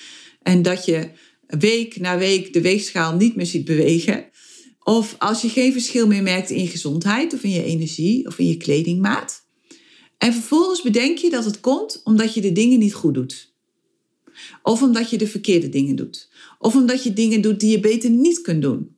en 0.43 0.63
dat 0.63 0.85
je 0.85 1.11
week 1.59 2.01
na 2.01 2.19
week 2.19 2.53
de 2.53 2.61
weegschaal 2.61 3.17
niet 3.17 3.37
meer 3.37 3.47
ziet 3.47 3.65
bewegen. 3.65 4.29
Of 4.83 5.15
als 5.19 5.43
je 5.43 5.49
geen 5.49 5.73
verschil 5.73 6.07
meer 6.07 6.23
merkt 6.23 6.51
in 6.51 6.61
je 6.61 6.69
gezondheid 6.69 7.35
of 7.35 7.43
in 7.43 7.51
je 7.51 7.65
energie 7.65 8.27
of 8.27 8.39
in 8.39 8.47
je 8.47 8.57
kledingmaat. 8.57 9.47
En 10.19 10.33
vervolgens 10.33 10.83
bedenk 10.83 11.19
je 11.19 11.31
dat 11.31 11.45
het 11.45 11.61
komt 11.61 12.01
omdat 12.05 12.35
je 12.35 12.41
de 12.41 12.53
dingen 12.53 12.79
niet 12.79 12.95
goed 12.95 13.15
doet. 13.15 13.53
Of 14.63 14.83
omdat 14.83 15.11
je 15.11 15.19
de 15.19 15.27
verkeerde 15.27 15.69
dingen 15.69 15.97
doet. 15.97 16.31
Of 16.59 16.75
omdat 16.75 17.03
je 17.03 17.13
dingen 17.13 17.41
doet 17.41 17.61
die 17.61 17.71
je 17.71 17.81
beter 17.81 18.11
niet 18.11 18.41
kunt 18.41 18.63
doen 18.63 18.95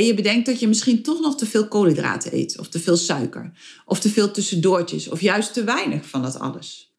je 0.00 0.14
bedenkt 0.14 0.46
dat 0.46 0.60
je 0.60 0.68
misschien 0.68 1.02
toch 1.02 1.20
nog 1.20 1.36
te 1.36 1.46
veel 1.46 1.68
koolhydraten 1.68 2.34
eet, 2.34 2.58
of 2.58 2.68
te 2.68 2.80
veel 2.80 2.96
suiker, 2.96 3.52
of 3.84 4.00
te 4.00 4.08
veel 4.08 4.30
tussendoortjes, 4.30 5.08
of 5.08 5.20
juist 5.20 5.52
te 5.52 5.64
weinig 5.64 6.08
van 6.08 6.22
dat 6.22 6.38
alles. 6.38 6.91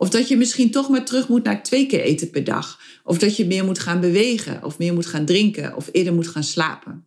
Of 0.00 0.10
dat 0.10 0.28
je 0.28 0.36
misschien 0.36 0.70
toch 0.70 0.88
maar 0.88 1.04
terug 1.04 1.28
moet 1.28 1.44
naar 1.44 1.62
twee 1.62 1.86
keer 1.86 2.00
eten 2.00 2.30
per 2.30 2.44
dag, 2.44 2.80
of 3.04 3.18
dat 3.18 3.36
je 3.36 3.46
meer 3.46 3.64
moet 3.64 3.78
gaan 3.78 4.00
bewegen, 4.00 4.64
of 4.64 4.78
meer 4.78 4.94
moet 4.94 5.06
gaan 5.06 5.24
drinken, 5.24 5.76
of 5.76 5.88
eerder 5.92 6.14
moet 6.14 6.28
gaan 6.28 6.44
slapen. 6.44 7.06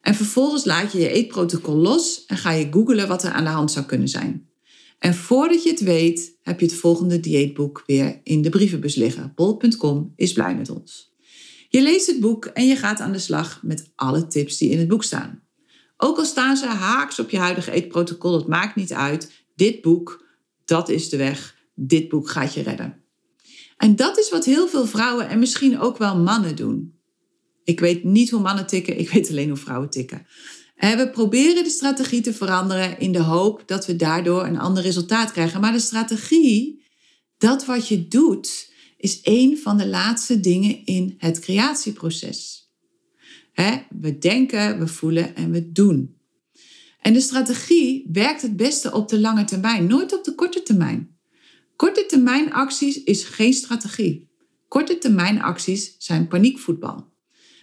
En 0.00 0.14
vervolgens 0.14 0.64
laat 0.64 0.92
je 0.92 0.98
je 0.98 1.08
eetprotocol 1.08 1.74
los 1.74 2.24
en 2.26 2.36
ga 2.36 2.50
je 2.50 2.68
googlen 2.70 3.08
wat 3.08 3.22
er 3.22 3.30
aan 3.30 3.44
de 3.44 3.50
hand 3.50 3.70
zou 3.70 3.86
kunnen 3.86 4.08
zijn. 4.08 4.48
En 4.98 5.14
voordat 5.14 5.62
je 5.62 5.70
het 5.70 5.80
weet, 5.80 6.38
heb 6.42 6.60
je 6.60 6.66
het 6.66 6.74
volgende 6.74 7.20
dieetboek 7.20 7.82
weer 7.86 8.20
in 8.22 8.42
de 8.42 8.50
brievenbus 8.50 8.94
liggen. 8.94 9.32
Bol.com 9.34 10.12
is 10.16 10.32
blij 10.32 10.56
met 10.56 10.70
ons. 10.70 11.12
Je 11.68 11.82
leest 11.82 12.06
het 12.06 12.20
boek 12.20 12.44
en 12.44 12.66
je 12.66 12.76
gaat 12.76 13.00
aan 13.00 13.12
de 13.12 13.18
slag 13.18 13.62
met 13.62 13.90
alle 13.94 14.26
tips 14.26 14.56
die 14.56 14.70
in 14.70 14.78
het 14.78 14.88
boek 14.88 15.04
staan. 15.04 15.42
Ook 15.96 16.18
al 16.18 16.24
staan 16.24 16.56
ze 16.56 16.66
haaks 16.66 17.18
op 17.18 17.30
je 17.30 17.38
huidige 17.38 17.70
eetprotocol, 17.70 18.34
het 18.34 18.46
maakt 18.46 18.76
niet 18.76 18.92
uit. 18.92 19.32
Dit 19.56 19.80
boek, 19.80 20.24
dat 20.64 20.88
is 20.88 21.08
de 21.08 21.16
weg. 21.16 21.62
Dit 21.74 22.08
boek 22.08 22.30
gaat 22.30 22.54
je 22.54 22.62
redden. 22.62 23.02
En 23.76 23.96
dat 23.96 24.18
is 24.18 24.30
wat 24.30 24.44
heel 24.44 24.68
veel 24.68 24.86
vrouwen 24.86 25.28
en 25.28 25.38
misschien 25.38 25.78
ook 25.78 25.98
wel 25.98 26.18
mannen 26.18 26.56
doen. 26.56 26.98
Ik 27.64 27.80
weet 27.80 28.04
niet 28.04 28.30
hoe 28.30 28.40
mannen 28.40 28.66
tikken, 28.66 28.98
ik 28.98 29.10
weet 29.10 29.30
alleen 29.30 29.48
hoe 29.48 29.58
vrouwen 29.58 29.90
tikken. 29.90 30.26
En 30.76 30.98
we 30.98 31.10
proberen 31.10 31.64
de 31.64 31.70
strategie 31.70 32.20
te 32.20 32.34
veranderen 32.34 32.98
in 32.98 33.12
de 33.12 33.22
hoop 33.22 33.62
dat 33.66 33.86
we 33.86 33.96
daardoor 33.96 34.46
een 34.46 34.58
ander 34.58 34.82
resultaat 34.82 35.32
krijgen. 35.32 35.60
Maar 35.60 35.72
de 35.72 35.78
strategie, 35.78 36.84
dat 37.38 37.64
wat 37.64 37.88
je 37.88 38.08
doet, 38.08 38.72
is 38.96 39.20
een 39.22 39.58
van 39.58 39.76
de 39.76 39.88
laatste 39.88 40.40
dingen 40.40 40.84
in 40.84 41.14
het 41.18 41.38
creatieproces. 41.38 42.68
we 43.88 44.18
denken, 44.18 44.78
we 44.78 44.86
voelen 44.86 45.36
en 45.36 45.50
we 45.50 45.72
doen. 45.72 46.16
En 47.00 47.12
de 47.12 47.20
strategie 47.20 48.08
werkt 48.12 48.42
het 48.42 48.56
beste 48.56 48.92
op 48.92 49.08
de 49.08 49.20
lange 49.20 49.44
termijn, 49.44 49.86
nooit 49.86 50.16
op 50.16 50.24
de 50.24 50.34
korte 50.34 50.62
termijn. 50.62 51.13
Korte 51.76 52.06
termijn 52.06 52.52
acties 52.52 53.02
is 53.02 53.24
geen 53.24 53.52
strategie. 53.52 54.28
Korte 54.68 54.98
termijn 54.98 55.42
acties 55.42 55.94
zijn 55.98 56.28
paniekvoetbal. 56.28 57.12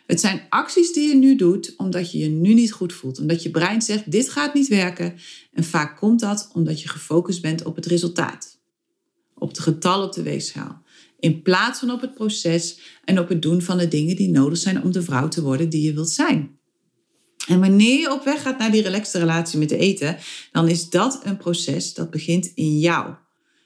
Het 0.06 0.20
zijn 0.20 0.42
acties 0.50 0.94
die 0.94 1.08
je 1.08 1.16
nu 1.16 1.36
doet 1.36 1.74
omdat 1.78 2.12
je 2.12 2.18
je 2.18 2.28
nu 2.28 2.54
niet 2.54 2.72
goed 2.72 2.94
voelt. 2.94 3.20
Omdat 3.20 3.44
je 3.44 3.52
brein 3.52 3.82
zegt, 3.82 4.12
dit 4.12 4.30
gaat 4.30 4.54
niet 4.54 4.68
werken. 4.68 5.16
En 5.52 5.64
vaak 5.64 5.98
komt 5.98 6.20
dat 6.20 6.50
omdat 6.54 6.82
je 6.82 6.90
gefocust 6.90 7.42
bent 7.42 7.64
op 7.64 7.76
het 7.76 7.86
resultaat. 7.86 8.60
Op 9.34 9.48
het 9.48 9.60
getal 9.60 10.04
op 10.04 10.14
de 10.14 10.22
weegschaal. 10.22 10.82
In 11.20 11.42
plaats 11.42 11.80
van 11.80 11.92
op 11.92 12.02
het 12.02 12.14
proces 12.14 12.80
en 13.06 13.20
op 13.20 13.30
het 13.30 13.42
doen 13.42 13.62
van 13.62 13.78
de 13.78 13.88
dingen 13.88 14.16
die 14.16 14.30
nodig 14.30 14.58
zijn 14.58 14.84
om 14.84 14.92
de 14.92 15.02
vrouw 15.02 15.28
te 15.28 15.42
worden 15.42 15.70
die 15.70 15.82
je 15.82 15.94
wilt 15.94 16.10
zijn. 16.10 16.60
En 17.48 17.60
wanneer 17.60 18.00
je 18.00 18.14
op 18.14 18.24
weg 18.24 18.42
gaat 18.42 18.58
naar 18.58 18.72
die 18.72 18.82
relaxte 18.82 19.20
relatie 19.20 19.60
met 19.60 19.72
eten, 19.72 20.18
dan 20.52 20.68
is 20.68 20.90
dat 20.90 21.22
een 21.24 21.38
proces 21.38 21.94
dat 21.94 22.10
begint 22.10 22.52
in 22.56 22.80
jou. 22.80 23.14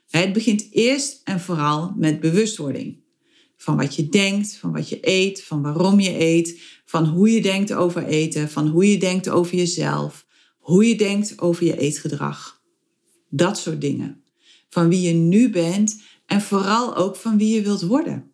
Het 0.06 0.32
begint 0.32 0.66
eerst 0.70 1.20
en 1.24 1.40
vooral 1.40 1.94
met 1.96 2.20
bewustwording. 2.20 3.04
Van 3.56 3.76
wat 3.76 3.94
je 3.94 4.08
denkt, 4.08 4.56
van 4.56 4.72
wat 4.72 4.88
je 4.88 4.98
eet, 5.00 5.42
van 5.42 5.62
waarom 5.62 6.00
je 6.00 6.20
eet, 6.20 6.60
van 6.84 7.06
hoe 7.06 7.30
je 7.30 7.42
denkt 7.42 7.72
over 7.72 8.04
eten, 8.04 8.50
van 8.50 8.68
hoe 8.68 8.90
je 8.90 8.98
denkt 8.98 9.28
over 9.28 9.56
jezelf, 9.56 10.26
hoe 10.58 10.88
je 10.88 10.96
denkt 10.96 11.40
over 11.40 11.64
je 11.64 11.78
eetgedrag. 11.78 12.62
Dat 13.28 13.58
soort 13.58 13.80
dingen. 13.80 14.22
Van 14.68 14.88
wie 14.88 15.00
je 15.00 15.12
nu 15.12 15.50
bent 15.50 16.02
en 16.26 16.40
vooral 16.40 16.96
ook 16.96 17.16
van 17.16 17.38
wie 17.38 17.54
je 17.54 17.62
wilt 17.62 17.82
worden. 17.82 18.30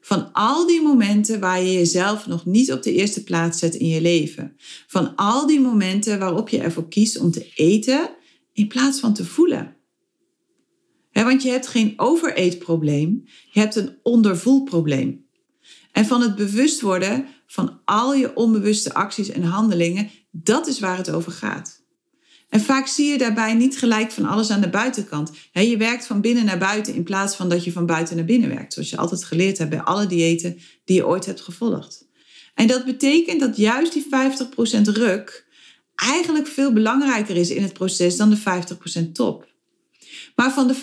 Van 0.00 0.32
al 0.32 0.66
die 0.66 0.82
momenten 0.82 1.40
waar 1.40 1.62
je 1.62 1.72
jezelf 1.72 2.26
nog 2.26 2.46
niet 2.46 2.72
op 2.72 2.82
de 2.82 2.92
eerste 2.92 3.24
plaats 3.24 3.58
zet 3.58 3.74
in 3.74 3.88
je 3.88 4.00
leven. 4.00 4.56
Van 4.86 5.14
al 5.16 5.46
die 5.46 5.60
momenten 5.60 6.18
waarop 6.18 6.48
je 6.48 6.58
ervoor 6.58 6.88
kiest 6.88 7.18
om 7.18 7.30
te 7.30 7.52
eten 7.54 8.10
in 8.52 8.68
plaats 8.68 9.00
van 9.00 9.14
te 9.14 9.24
voelen. 9.24 9.76
Want 11.12 11.42
je 11.42 11.50
hebt 11.50 11.66
geen 11.66 11.92
overeetprobleem, 11.96 13.24
je 13.50 13.60
hebt 13.60 13.76
een 13.76 13.98
ondervoelprobleem. 14.02 15.26
En 15.92 16.06
van 16.06 16.20
het 16.20 16.36
bewust 16.36 16.80
worden 16.80 17.26
van 17.46 17.80
al 17.84 18.14
je 18.14 18.36
onbewuste 18.36 18.94
acties 18.94 19.28
en 19.28 19.42
handelingen, 19.42 20.10
dat 20.30 20.66
is 20.66 20.80
waar 20.80 20.96
het 20.96 21.10
over 21.10 21.32
gaat. 21.32 21.82
En 22.48 22.60
vaak 22.60 22.86
zie 22.86 23.06
je 23.06 23.18
daarbij 23.18 23.54
niet 23.54 23.78
gelijk 23.78 24.10
van 24.10 24.24
alles 24.24 24.50
aan 24.50 24.60
de 24.60 24.68
buitenkant. 24.70 25.30
je 25.52 25.76
werkt 25.76 26.06
van 26.06 26.20
binnen 26.20 26.44
naar 26.44 26.58
buiten 26.58 26.94
in 26.94 27.02
plaats 27.02 27.36
van 27.36 27.48
dat 27.48 27.64
je 27.64 27.72
van 27.72 27.86
buiten 27.86 28.16
naar 28.16 28.24
binnen 28.24 28.48
werkt. 28.48 28.72
Zoals 28.72 28.90
je 28.90 28.96
altijd 28.96 29.24
geleerd 29.24 29.58
hebt 29.58 29.70
bij 29.70 29.80
alle 29.80 30.06
diëten 30.06 30.58
die 30.84 30.96
je 30.96 31.06
ooit 31.06 31.26
hebt 31.26 31.40
gevolgd. 31.40 32.06
En 32.54 32.66
dat 32.66 32.84
betekent 32.84 33.40
dat 33.40 33.56
juist 33.56 33.92
die 33.92 34.06
50% 34.06 34.82
ruk 34.82 35.46
eigenlijk 35.94 36.46
veel 36.46 36.72
belangrijker 36.72 37.36
is 37.36 37.50
in 37.50 37.62
het 37.62 37.72
proces 37.72 38.16
dan 38.16 38.30
de 38.30 38.38
50% 39.08 39.12
top. 39.12 39.46
Maar 40.38 40.52
van 40.52 40.66
de 40.66 40.76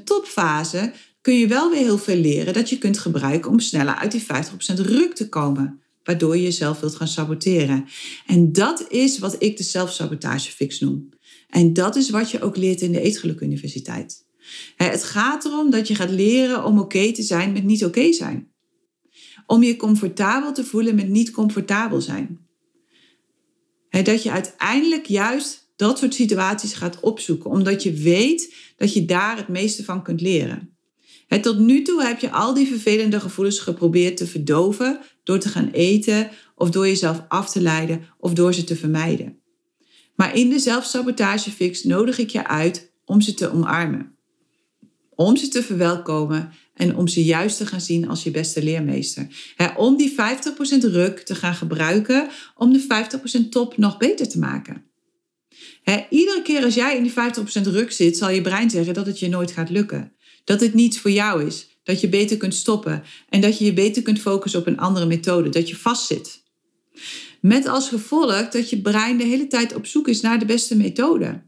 50% 0.00 0.02
topfase 0.04 0.92
kun 1.20 1.34
je 1.34 1.46
wel 1.46 1.70
weer 1.70 1.80
heel 1.80 1.98
veel 1.98 2.16
leren 2.16 2.54
dat 2.54 2.68
je 2.68 2.78
kunt 2.78 2.98
gebruiken 2.98 3.50
om 3.50 3.58
sneller 3.60 3.94
uit 3.94 4.12
die 4.12 4.22
50% 4.22 4.24
ruk 4.76 5.14
te 5.14 5.28
komen 5.28 5.80
waardoor 6.04 6.36
je 6.36 6.42
jezelf 6.42 6.80
wilt 6.80 6.96
gaan 6.96 7.08
saboteren. 7.08 7.84
En 8.26 8.52
dat 8.52 8.86
is 8.88 9.18
wat 9.18 9.42
ik 9.42 9.56
de 9.56 9.62
zelfsabotagefix 9.62 10.80
noem. 10.80 11.08
En 11.48 11.72
dat 11.72 11.96
is 11.96 12.10
wat 12.10 12.30
je 12.30 12.40
ook 12.40 12.56
leert 12.56 12.80
in 12.80 12.92
de 12.92 13.00
Eetgeluk 13.00 13.40
Universiteit. 13.40 14.26
Het 14.76 15.04
gaat 15.04 15.44
erom 15.44 15.70
dat 15.70 15.88
je 15.88 15.94
gaat 15.94 16.10
leren 16.10 16.64
om 16.64 16.78
oké 16.78 17.12
te 17.12 17.22
zijn 17.22 17.52
met 17.52 17.64
niet 17.64 17.84
oké 17.84 18.12
zijn. 18.12 18.52
Om 19.46 19.62
je 19.62 19.76
comfortabel 19.76 20.52
te 20.52 20.64
voelen 20.64 20.94
met 20.94 21.08
niet 21.08 21.30
comfortabel 21.30 22.00
zijn. 22.00 22.38
Dat 23.88 24.22
je 24.22 24.30
uiteindelijk 24.30 25.06
juist 25.06 25.63
dat 25.76 25.98
soort 25.98 26.14
situaties 26.14 26.72
gaat 26.72 27.00
opzoeken, 27.00 27.50
omdat 27.50 27.82
je 27.82 27.92
weet 27.92 28.54
dat 28.76 28.92
je 28.92 29.04
daar 29.04 29.36
het 29.36 29.48
meeste 29.48 29.84
van 29.84 30.02
kunt 30.02 30.20
leren 30.20 30.74
tot 31.40 31.58
nu 31.58 31.82
toe 31.82 32.02
heb 32.02 32.20
je 32.20 32.30
al 32.30 32.54
die 32.54 32.66
vervelende 32.66 33.20
gevoelens 33.20 33.58
geprobeerd 33.58 34.16
te 34.16 34.26
verdoven 34.26 35.00
door 35.22 35.38
te 35.38 35.48
gaan 35.48 35.70
eten 35.70 36.30
of 36.54 36.70
door 36.70 36.86
jezelf 36.86 37.24
af 37.28 37.50
te 37.50 37.60
leiden 37.60 38.02
of 38.18 38.32
door 38.32 38.54
ze 38.54 38.64
te 38.64 38.76
vermijden. 38.76 39.38
Maar 40.16 40.36
in 40.36 40.48
de 40.48 40.58
zelfsabotagefix 40.58 41.84
nodig 41.84 42.18
ik 42.18 42.30
je 42.30 42.46
uit 42.46 42.92
om 43.04 43.20
ze 43.20 43.34
te 43.34 43.52
omarmen. 43.52 44.12
Om 45.10 45.36
ze 45.36 45.48
te 45.48 45.62
verwelkomen 45.62 46.52
en 46.74 46.96
om 46.96 47.08
ze 47.08 47.24
juist 47.24 47.56
te 47.56 47.66
gaan 47.66 47.80
zien 47.80 48.08
als 48.08 48.22
je 48.22 48.30
beste 48.30 48.62
leermeester. 48.62 49.52
om 49.76 49.96
die 49.96 50.10
50% 50.10 50.14
ruk 50.80 51.18
te 51.18 51.34
gaan 51.34 51.54
gebruiken 51.54 52.28
om 52.56 52.72
de 52.72 53.06
50% 53.46 53.48
top 53.48 53.76
nog 53.76 53.96
beter 53.96 54.28
te 54.28 54.38
maken. 54.38 54.84
Iedere 56.10 56.42
keer 56.42 56.64
als 56.64 56.74
jij 56.74 56.96
in 56.96 57.02
die 57.02 57.12
50% 57.12 57.14
ruk 57.62 57.92
zit, 57.92 58.16
zal 58.16 58.30
je 58.30 58.40
brein 58.40 58.70
zeggen 58.70 58.94
dat 58.94 59.06
het 59.06 59.18
je 59.18 59.28
nooit 59.28 59.50
gaat 59.50 59.70
lukken. 59.70 60.12
Dat 60.44 60.60
het 60.60 60.74
niets 60.74 60.98
voor 60.98 61.10
jou 61.10 61.46
is. 61.46 61.68
Dat 61.82 62.00
je 62.00 62.08
beter 62.08 62.36
kunt 62.36 62.54
stoppen. 62.54 63.02
En 63.28 63.40
dat 63.40 63.58
je 63.58 63.64
je 63.64 63.72
beter 63.72 64.02
kunt 64.02 64.20
focussen 64.20 64.60
op 64.60 64.66
een 64.66 64.78
andere 64.78 65.06
methode. 65.06 65.48
Dat 65.48 65.68
je 65.68 65.76
vastzit. 65.76 66.42
Met 67.40 67.66
als 67.66 67.88
gevolg 67.88 68.48
dat 68.48 68.70
je 68.70 68.80
brein 68.80 69.18
de 69.18 69.24
hele 69.24 69.46
tijd 69.46 69.74
op 69.74 69.86
zoek 69.86 70.08
is 70.08 70.20
naar 70.20 70.38
de 70.38 70.44
beste 70.44 70.76
methode. 70.76 71.42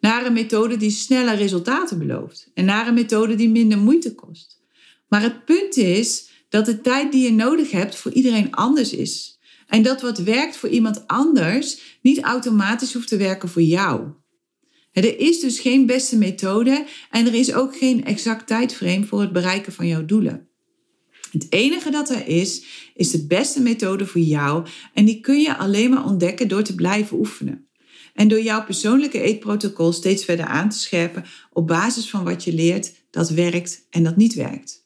Naar 0.00 0.26
een 0.26 0.32
methode 0.32 0.76
die 0.76 0.90
sneller 0.90 1.34
resultaten 1.34 1.98
belooft. 1.98 2.50
En 2.54 2.64
naar 2.64 2.86
een 2.86 2.94
methode 2.94 3.34
die 3.34 3.48
minder 3.48 3.78
moeite 3.78 4.14
kost. 4.14 4.60
Maar 5.08 5.22
het 5.22 5.44
punt 5.44 5.76
is 5.76 6.28
dat 6.48 6.66
de 6.66 6.80
tijd 6.80 7.12
die 7.12 7.24
je 7.24 7.32
nodig 7.32 7.70
hebt 7.70 7.96
voor 7.96 8.12
iedereen 8.12 8.54
anders 8.54 8.92
is. 8.92 9.38
En 9.70 9.82
dat 9.82 10.00
wat 10.00 10.18
werkt 10.18 10.56
voor 10.56 10.68
iemand 10.68 11.06
anders 11.06 11.98
niet 12.02 12.20
automatisch 12.20 12.92
hoeft 12.92 13.08
te 13.08 13.16
werken 13.16 13.48
voor 13.48 13.62
jou. 13.62 14.08
Er 14.92 15.18
is 15.18 15.40
dus 15.40 15.60
geen 15.60 15.86
beste 15.86 16.16
methode 16.16 16.86
en 17.10 17.26
er 17.26 17.34
is 17.34 17.52
ook 17.52 17.76
geen 17.76 18.04
exact 18.04 18.46
tijdframe 18.46 19.04
voor 19.04 19.20
het 19.20 19.32
bereiken 19.32 19.72
van 19.72 19.86
jouw 19.86 20.04
doelen. 20.04 20.48
Het 21.30 21.46
enige 21.48 21.90
dat 21.90 22.10
er 22.10 22.26
is, 22.26 22.64
is 22.94 23.10
de 23.10 23.26
beste 23.26 23.60
methode 23.60 24.06
voor 24.06 24.20
jou 24.20 24.66
en 24.94 25.04
die 25.04 25.20
kun 25.20 25.40
je 25.40 25.56
alleen 25.56 25.90
maar 25.90 26.04
ontdekken 26.04 26.48
door 26.48 26.62
te 26.62 26.74
blijven 26.74 27.18
oefenen. 27.18 27.68
En 28.14 28.28
door 28.28 28.42
jouw 28.42 28.64
persoonlijke 28.64 29.20
eetprotocol 29.20 29.92
steeds 29.92 30.24
verder 30.24 30.46
aan 30.46 30.68
te 30.68 30.78
scherpen 30.78 31.24
op 31.52 31.66
basis 31.66 32.10
van 32.10 32.24
wat 32.24 32.44
je 32.44 32.52
leert 32.52 32.92
dat 33.10 33.30
werkt 33.30 33.86
en 33.90 34.02
dat 34.02 34.16
niet 34.16 34.34
werkt. 34.34 34.79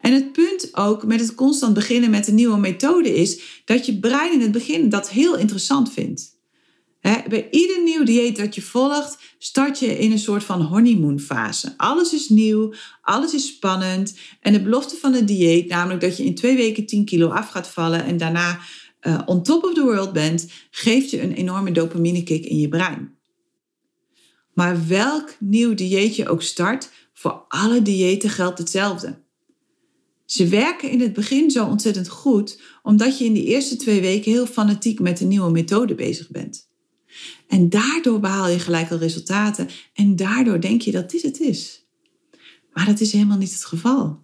En 0.00 0.12
het 0.12 0.32
punt 0.32 0.68
ook 0.72 1.04
met 1.04 1.20
het 1.20 1.34
constant 1.34 1.74
beginnen 1.74 2.10
met 2.10 2.28
een 2.28 2.34
nieuwe 2.34 2.58
methode 2.58 3.14
is 3.14 3.62
dat 3.64 3.86
je 3.86 3.98
brein 3.98 4.32
in 4.32 4.40
het 4.40 4.52
begin 4.52 4.88
dat 4.88 5.10
heel 5.10 5.36
interessant 5.36 5.92
vindt. 5.92 6.40
bij 7.00 7.48
ieder 7.50 7.82
nieuw 7.82 8.04
dieet 8.04 8.36
dat 8.36 8.54
je 8.54 8.62
volgt, 8.62 9.18
start 9.38 9.78
je 9.78 9.98
in 9.98 10.12
een 10.12 10.18
soort 10.18 10.44
van 10.44 10.62
honeymoonfase. 10.62 11.74
Alles 11.76 12.12
is 12.12 12.28
nieuw, 12.28 12.74
alles 13.02 13.34
is 13.34 13.46
spannend. 13.46 14.16
En 14.40 14.52
de 14.52 14.62
belofte 14.62 14.96
van 14.96 15.12
het 15.12 15.26
dieet, 15.26 15.68
namelijk 15.68 16.00
dat 16.00 16.16
je 16.16 16.24
in 16.24 16.34
twee 16.34 16.56
weken 16.56 16.86
10 16.86 17.04
kilo 17.04 17.28
af 17.28 17.48
gaat 17.48 17.68
vallen 17.68 18.04
en 18.04 18.16
daarna 18.16 18.58
uh, 19.02 19.20
on 19.26 19.42
top 19.42 19.64
of 19.64 19.74
the 19.74 19.82
world 19.82 20.12
bent, 20.12 20.50
geeft 20.70 21.10
je 21.10 21.22
een 21.22 21.32
enorme 21.32 21.72
dopaminekick 21.72 22.44
in 22.44 22.58
je 22.58 22.68
brein. 22.68 23.16
Maar 24.52 24.86
welk 24.86 25.36
nieuw 25.38 25.74
dieet 25.74 26.16
je 26.16 26.28
ook 26.28 26.42
start, 26.42 26.90
voor 27.12 27.44
alle 27.48 27.82
diëten 27.82 28.30
geldt 28.30 28.58
hetzelfde. 28.58 29.21
Ze 30.32 30.48
werken 30.48 30.90
in 30.90 31.00
het 31.00 31.12
begin 31.12 31.50
zo 31.50 31.66
ontzettend 31.66 32.08
goed, 32.08 32.60
omdat 32.82 33.18
je 33.18 33.24
in 33.24 33.34
de 33.34 33.44
eerste 33.44 33.76
twee 33.76 34.00
weken 34.00 34.32
heel 34.32 34.46
fanatiek 34.46 35.00
met 35.00 35.20
een 35.20 35.28
nieuwe 35.28 35.50
methode 35.50 35.94
bezig 35.94 36.30
bent. 36.30 36.68
En 37.48 37.68
daardoor 37.68 38.20
behaal 38.20 38.48
je 38.48 38.58
gelijk 38.58 38.90
al 38.90 38.98
resultaten 38.98 39.68
en 39.94 40.16
daardoor 40.16 40.60
denk 40.60 40.82
je 40.82 40.90
dat 40.90 41.10
dit 41.10 41.22
het 41.22 41.40
is. 41.40 41.86
Maar 42.72 42.86
dat 42.86 43.00
is 43.00 43.12
helemaal 43.12 43.38
niet 43.38 43.52
het 43.52 43.64
geval. 43.64 44.20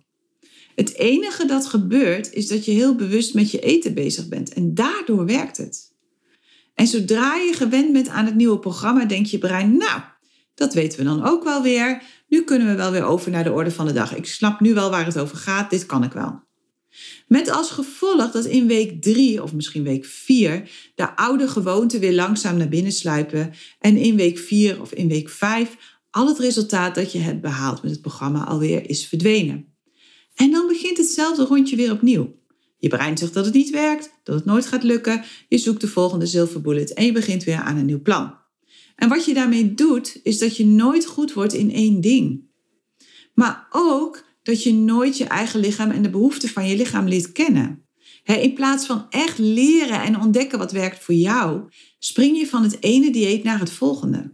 Het 0.75 0.95
enige 0.95 1.47
dat 1.47 1.67
gebeurt 1.67 2.33
is 2.33 2.47
dat 2.49 2.65
je 2.65 2.71
heel 2.71 2.95
bewust 2.95 3.35
met 3.35 3.51
je 3.51 3.61
eten 3.61 3.95
bezig 3.95 4.29
bent 4.29 4.53
en 4.53 4.75
daardoor 4.75 5.27
werkt 5.27 5.57
het. 5.57 5.93
En 6.75 6.87
zodra 6.87 7.37
je 7.37 7.53
gewend 7.53 7.93
bent 7.93 8.09
aan 8.09 8.27
het 8.27 8.35
nieuwe 8.35 8.59
programma, 8.59 9.05
denkt 9.05 9.31
je 9.31 9.39
brein, 9.39 9.77
nou, 9.77 10.01
dat 10.59 10.75
weten 10.75 10.99
we 10.99 11.05
dan 11.05 11.25
ook 11.25 11.45
wel 11.45 11.63
weer. 11.63 12.03
Nu 12.29 12.43
kunnen 12.43 12.69
we 12.69 12.75
wel 12.75 12.91
weer 12.91 13.05
over 13.05 13.31
naar 13.31 13.45
de 13.45 13.53
orde 13.53 13.71
van 13.71 13.87
de 13.87 13.93
dag. 13.93 14.17
Ik 14.17 14.27
snap 14.27 14.61
nu 14.61 14.75
wel 14.75 14.91
waar 14.91 15.07
het 15.07 15.19
over 15.19 15.37
gaat, 15.37 15.71
dit 15.71 15.87
kan 15.87 16.05
ik 16.05 16.13
wel. 16.13 16.47
Met 17.27 17.51
als 17.51 17.71
gevolg 17.71 18.31
dat 18.31 18.45
in 18.45 18.67
week 18.67 19.03
drie 19.03 19.43
of 19.43 19.55
misschien 19.55 19.83
week 19.83 20.05
vier 20.05 20.71
de 20.95 21.17
oude 21.17 21.49
gewoonten 21.49 22.01
weer 22.01 22.15
langzaam 22.15 22.57
naar 22.57 22.69
binnen 22.69 22.93
sluipen 22.93 23.53
en 23.79 23.97
in 23.97 24.17
week 24.17 24.39
vier 24.39 24.81
of 24.81 24.93
in 24.93 25.09
week 25.09 25.29
vijf 25.29 25.77
al 26.11 26.27
het 26.27 26.39
resultaat 26.39 26.95
dat 26.95 27.13
je 27.13 27.19
hebt 27.19 27.41
behaald 27.41 27.83
met 27.83 27.91
het 27.91 28.01
programma 28.01 28.45
alweer 28.45 28.91
is 28.91 29.07
verdwenen. 29.07 29.75
En 30.35 30.51
dan 30.51 30.67
begint 30.67 30.97
hetzelfde 30.97 31.45
rondje 31.45 31.77
weer 31.77 31.93
opnieuw. 31.93 32.37
Je 32.79 32.89
brein 32.89 33.19
zegt 33.19 33.35
dat 33.35 33.45
het 33.45 33.55
niet 33.55 33.71
werkt, 33.71 34.11
dat 34.23 34.35
het 34.35 34.45
nooit 34.45 34.67
gaat 34.67 34.83
lukken. 34.83 35.25
Je 35.49 35.59
zoekt 35.59 35.81
de 35.81 35.89
volgende 35.89 36.27
zilverbullet 36.27 36.93
en 36.93 37.05
je 37.05 37.13
begint 37.13 37.45
weer 37.45 37.57
aan 37.57 37.77
een 37.77 37.87
nieuw 37.87 38.03
plan. 38.03 38.38
En 38.99 39.09
wat 39.09 39.25
je 39.25 39.35
daarmee 39.35 39.75
doet, 39.75 40.21
is 40.23 40.39
dat 40.39 40.57
je 40.57 40.67
nooit 40.67 41.07
goed 41.07 41.33
wordt 41.33 41.53
in 41.53 41.73
één 41.73 42.01
ding. 42.01 42.45
Maar 43.35 43.67
ook 43.71 44.25
dat 44.43 44.63
je 44.63 44.73
nooit 44.73 45.19
je 45.19 45.25
eigen 45.25 45.61
lichaam 45.61 45.91
en 45.91 46.03
de 46.03 46.11
behoeften 46.11 46.49
van 46.49 46.69
je 46.69 46.77
lichaam 46.77 47.09
leert 47.09 47.33
kennen. 47.33 47.87
in 48.25 48.55
plaats 48.55 48.87
van 48.87 49.07
echt 49.11 49.39
leren 49.39 50.03
en 50.03 50.21
ontdekken 50.21 50.59
wat 50.59 50.73
werkt 50.73 51.05
voor 51.05 51.15
jou, 51.15 51.63
spring 51.99 52.39
je 52.39 52.47
van 52.47 52.63
het 52.63 52.77
ene 52.81 53.11
dieet 53.11 53.45
naar 53.45 53.59
het 53.59 53.71
volgende. 53.71 54.33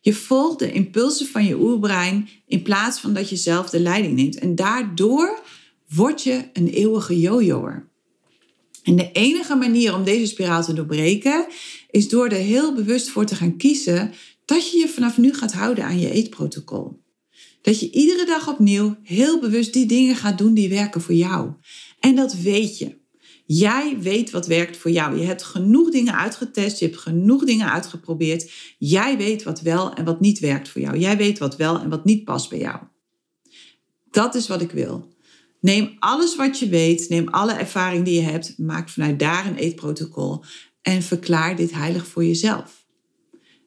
Je 0.00 0.14
volgt 0.14 0.58
de 0.58 0.72
impulsen 0.72 1.26
van 1.26 1.44
je 1.44 1.60
oerbrein 1.60 2.28
in 2.46 2.62
plaats 2.62 3.00
van 3.00 3.12
dat 3.12 3.28
je 3.28 3.36
zelf 3.36 3.70
de 3.70 3.80
leiding 3.80 4.14
neemt. 4.14 4.38
En 4.38 4.54
daardoor 4.54 5.42
word 5.88 6.22
je 6.22 6.48
een 6.52 6.68
eeuwige 6.68 7.20
jojoer. 7.20 7.88
En 8.82 8.96
de 8.96 9.12
enige 9.12 9.54
manier 9.54 9.94
om 9.94 10.04
deze 10.04 10.26
spiraal 10.26 10.64
te 10.64 10.72
doorbreken 10.72 11.46
is 11.90 12.08
door 12.08 12.28
er 12.28 12.36
heel 12.36 12.74
bewust 12.74 13.08
voor 13.08 13.26
te 13.26 13.34
gaan 13.34 13.56
kiezen 13.56 14.12
dat 14.44 14.70
je 14.70 14.78
je 14.78 14.88
vanaf 14.88 15.18
nu 15.18 15.34
gaat 15.34 15.52
houden 15.52 15.84
aan 15.84 16.00
je 16.00 16.10
eetprotocol. 16.10 17.02
Dat 17.62 17.80
je 17.80 17.90
iedere 17.90 18.26
dag 18.26 18.48
opnieuw 18.48 18.96
heel 19.02 19.40
bewust 19.40 19.72
die 19.72 19.86
dingen 19.86 20.16
gaat 20.16 20.38
doen 20.38 20.54
die 20.54 20.68
werken 20.68 21.00
voor 21.00 21.14
jou. 21.14 21.52
En 22.00 22.14
dat 22.14 22.34
weet 22.34 22.78
je. 22.78 22.96
Jij 23.46 23.98
weet 24.00 24.30
wat 24.30 24.46
werkt 24.46 24.76
voor 24.76 24.90
jou. 24.90 25.18
Je 25.18 25.24
hebt 25.24 25.42
genoeg 25.42 25.90
dingen 25.90 26.14
uitgetest, 26.14 26.78
je 26.78 26.84
hebt 26.84 26.98
genoeg 26.98 27.44
dingen 27.44 27.72
uitgeprobeerd. 27.72 28.50
Jij 28.78 29.16
weet 29.16 29.42
wat 29.42 29.60
wel 29.60 29.94
en 29.94 30.04
wat 30.04 30.20
niet 30.20 30.38
werkt 30.38 30.68
voor 30.68 30.80
jou. 30.80 30.98
Jij 30.98 31.16
weet 31.16 31.38
wat 31.38 31.56
wel 31.56 31.80
en 31.80 31.88
wat 31.88 32.04
niet 32.04 32.24
past 32.24 32.50
bij 32.50 32.58
jou. 32.58 32.80
Dat 34.10 34.34
is 34.34 34.48
wat 34.48 34.60
ik 34.60 34.70
wil. 34.70 35.16
Neem 35.60 35.96
alles 35.98 36.36
wat 36.36 36.58
je 36.58 36.68
weet, 36.68 37.08
neem 37.08 37.28
alle 37.28 37.52
ervaring 37.52 38.04
die 38.04 38.14
je 38.14 38.26
hebt, 38.26 38.58
maak 38.58 38.88
vanuit 38.88 39.18
daar 39.18 39.46
een 39.46 39.56
eetprotocol 39.56 40.44
en 40.82 41.02
verklaar 41.02 41.56
dit 41.56 41.72
heilig 41.72 42.06
voor 42.06 42.24
jezelf. 42.24 42.86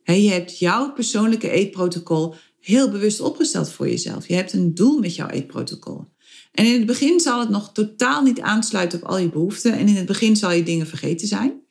je 0.03 0.29
hebt 0.29 0.59
jouw 0.59 0.93
persoonlijke 0.93 1.49
eetprotocol 1.49 2.35
heel 2.59 2.91
bewust 2.91 3.21
opgesteld 3.21 3.71
voor 3.71 3.89
jezelf. 3.89 4.27
Je 4.27 4.33
hebt 4.33 4.53
een 4.53 4.73
doel 4.73 4.99
met 4.99 5.15
jouw 5.15 5.27
eetprotocol. 5.27 6.05
En 6.51 6.65
in 6.65 6.73
het 6.73 6.85
begin 6.85 7.19
zal 7.19 7.39
het 7.39 7.49
nog 7.49 7.71
totaal 7.73 8.23
niet 8.23 8.39
aansluiten 8.39 9.01
op 9.01 9.07
al 9.07 9.17
je 9.17 9.29
behoeften. 9.29 9.73
En 9.73 9.87
in 9.87 9.95
het 9.95 10.05
begin 10.05 10.35
zal 10.35 10.51
je 10.51 10.63
dingen 10.63 10.87
vergeten 10.87 11.27
zijn. 11.27 11.61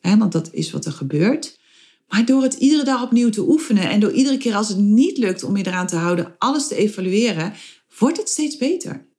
want 0.00 0.32
dat 0.32 0.52
is 0.52 0.70
wat 0.70 0.84
er 0.84 0.92
gebeurt. 0.92 1.60
Maar 2.08 2.24
door 2.24 2.42
het 2.42 2.54
iedere 2.54 2.84
dag 2.84 3.02
opnieuw 3.02 3.30
te 3.30 3.48
oefenen 3.48 3.90
en 3.90 4.00
door 4.00 4.12
iedere 4.12 4.38
keer 4.38 4.54
als 4.54 4.68
het 4.68 4.78
niet 4.78 5.18
lukt 5.18 5.42
om 5.42 5.56
je 5.56 5.66
eraan 5.66 5.86
te 5.86 5.96
houden, 5.96 6.34
alles 6.38 6.68
te 6.68 6.76
evalueren, 6.76 7.52
wordt 7.98 8.16
het 8.16 8.28
steeds 8.28 8.56
beter. 8.56 9.11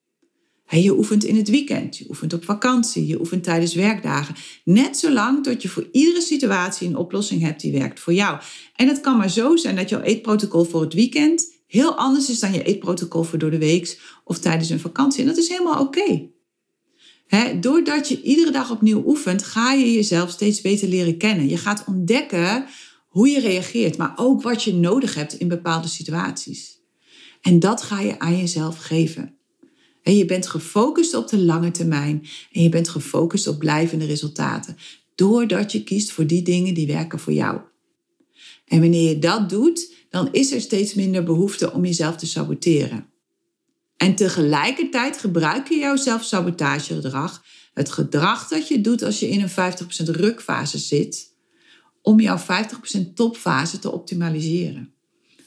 Je 0.81 0.97
oefent 0.97 1.23
in 1.23 1.35
het 1.35 1.49
weekend, 1.49 1.97
je 1.97 2.05
oefent 2.09 2.33
op 2.33 2.45
vakantie, 2.45 3.07
je 3.07 3.19
oefent 3.19 3.43
tijdens 3.43 3.73
werkdagen. 3.73 4.35
Net 4.63 4.97
zolang 4.97 5.43
tot 5.43 5.61
je 5.61 5.69
voor 5.69 5.87
iedere 5.91 6.21
situatie 6.21 6.87
een 6.87 6.97
oplossing 6.97 7.41
hebt 7.41 7.61
die 7.61 7.71
werkt 7.71 7.99
voor 7.99 8.13
jou. 8.13 8.39
En 8.75 8.87
het 8.87 9.01
kan 9.01 9.17
maar 9.17 9.29
zo 9.29 9.55
zijn 9.55 9.75
dat 9.75 9.89
jouw 9.89 10.01
eetprotocol 10.01 10.63
voor 10.63 10.81
het 10.81 10.93
weekend 10.93 11.51
heel 11.67 11.95
anders 11.95 12.29
is 12.29 12.39
dan 12.39 12.53
je 12.53 12.63
eetprotocol 12.63 13.23
voor 13.23 13.39
door 13.39 13.51
de 13.51 13.57
week 13.57 13.99
of 14.23 14.39
tijdens 14.39 14.69
een 14.69 14.79
vakantie. 14.79 15.21
En 15.21 15.27
dat 15.27 15.37
is 15.37 15.47
helemaal 15.47 15.81
oké. 15.81 16.31
Doordat 17.59 18.07
je 18.07 18.21
iedere 18.21 18.51
dag 18.51 18.71
opnieuw 18.71 19.03
oefent, 19.05 19.43
ga 19.43 19.71
je 19.71 19.93
jezelf 19.93 20.29
steeds 20.29 20.61
beter 20.61 20.87
leren 20.87 21.17
kennen. 21.17 21.49
Je 21.49 21.57
gaat 21.57 21.83
ontdekken 21.87 22.65
hoe 23.07 23.29
je 23.29 23.39
reageert, 23.39 23.97
maar 23.97 24.13
ook 24.15 24.41
wat 24.41 24.63
je 24.63 24.73
nodig 24.73 25.15
hebt 25.15 25.33
in 25.33 25.47
bepaalde 25.47 25.87
situaties. 25.87 26.79
En 27.41 27.59
dat 27.59 27.81
ga 27.81 27.99
je 27.99 28.19
aan 28.19 28.37
jezelf 28.37 28.77
geven. 28.77 29.37
En 30.03 30.17
je 30.17 30.25
bent 30.25 30.47
gefocust 30.47 31.13
op 31.13 31.27
de 31.27 31.37
lange 31.37 31.71
termijn 31.71 32.27
en 32.51 32.61
je 32.61 32.69
bent 32.69 32.89
gefocust 32.89 33.47
op 33.47 33.59
blijvende 33.59 34.05
resultaten. 34.05 34.77
Doordat 35.15 35.71
je 35.71 35.83
kiest 35.83 36.11
voor 36.11 36.27
die 36.27 36.41
dingen 36.41 36.73
die 36.73 36.87
werken 36.87 37.19
voor 37.19 37.33
jou. 37.33 37.61
En 38.65 38.79
wanneer 38.79 39.09
je 39.09 39.19
dat 39.19 39.49
doet, 39.49 39.93
dan 40.09 40.29
is 40.31 40.51
er 40.51 40.61
steeds 40.61 40.93
minder 40.93 41.23
behoefte 41.23 41.73
om 41.73 41.85
jezelf 41.85 42.15
te 42.15 42.25
saboteren. 42.25 43.07
En 43.97 44.15
tegelijkertijd 44.15 45.17
gebruik 45.17 45.69
je 45.69 45.75
jouw 45.75 45.95
zelfsabotagegedrag, 45.95 47.43
het 47.73 47.91
gedrag 47.91 48.47
dat 48.47 48.67
je 48.67 48.81
doet 48.81 49.03
als 49.03 49.19
je 49.19 49.29
in 49.29 49.41
een 49.41 49.49
50% 49.49 49.53
rukfase 50.05 50.77
zit, 50.77 51.31
om 52.01 52.19
jouw 52.19 52.37
50% 52.37 53.13
topfase 53.13 53.79
te 53.79 53.91
optimaliseren. 53.91 54.93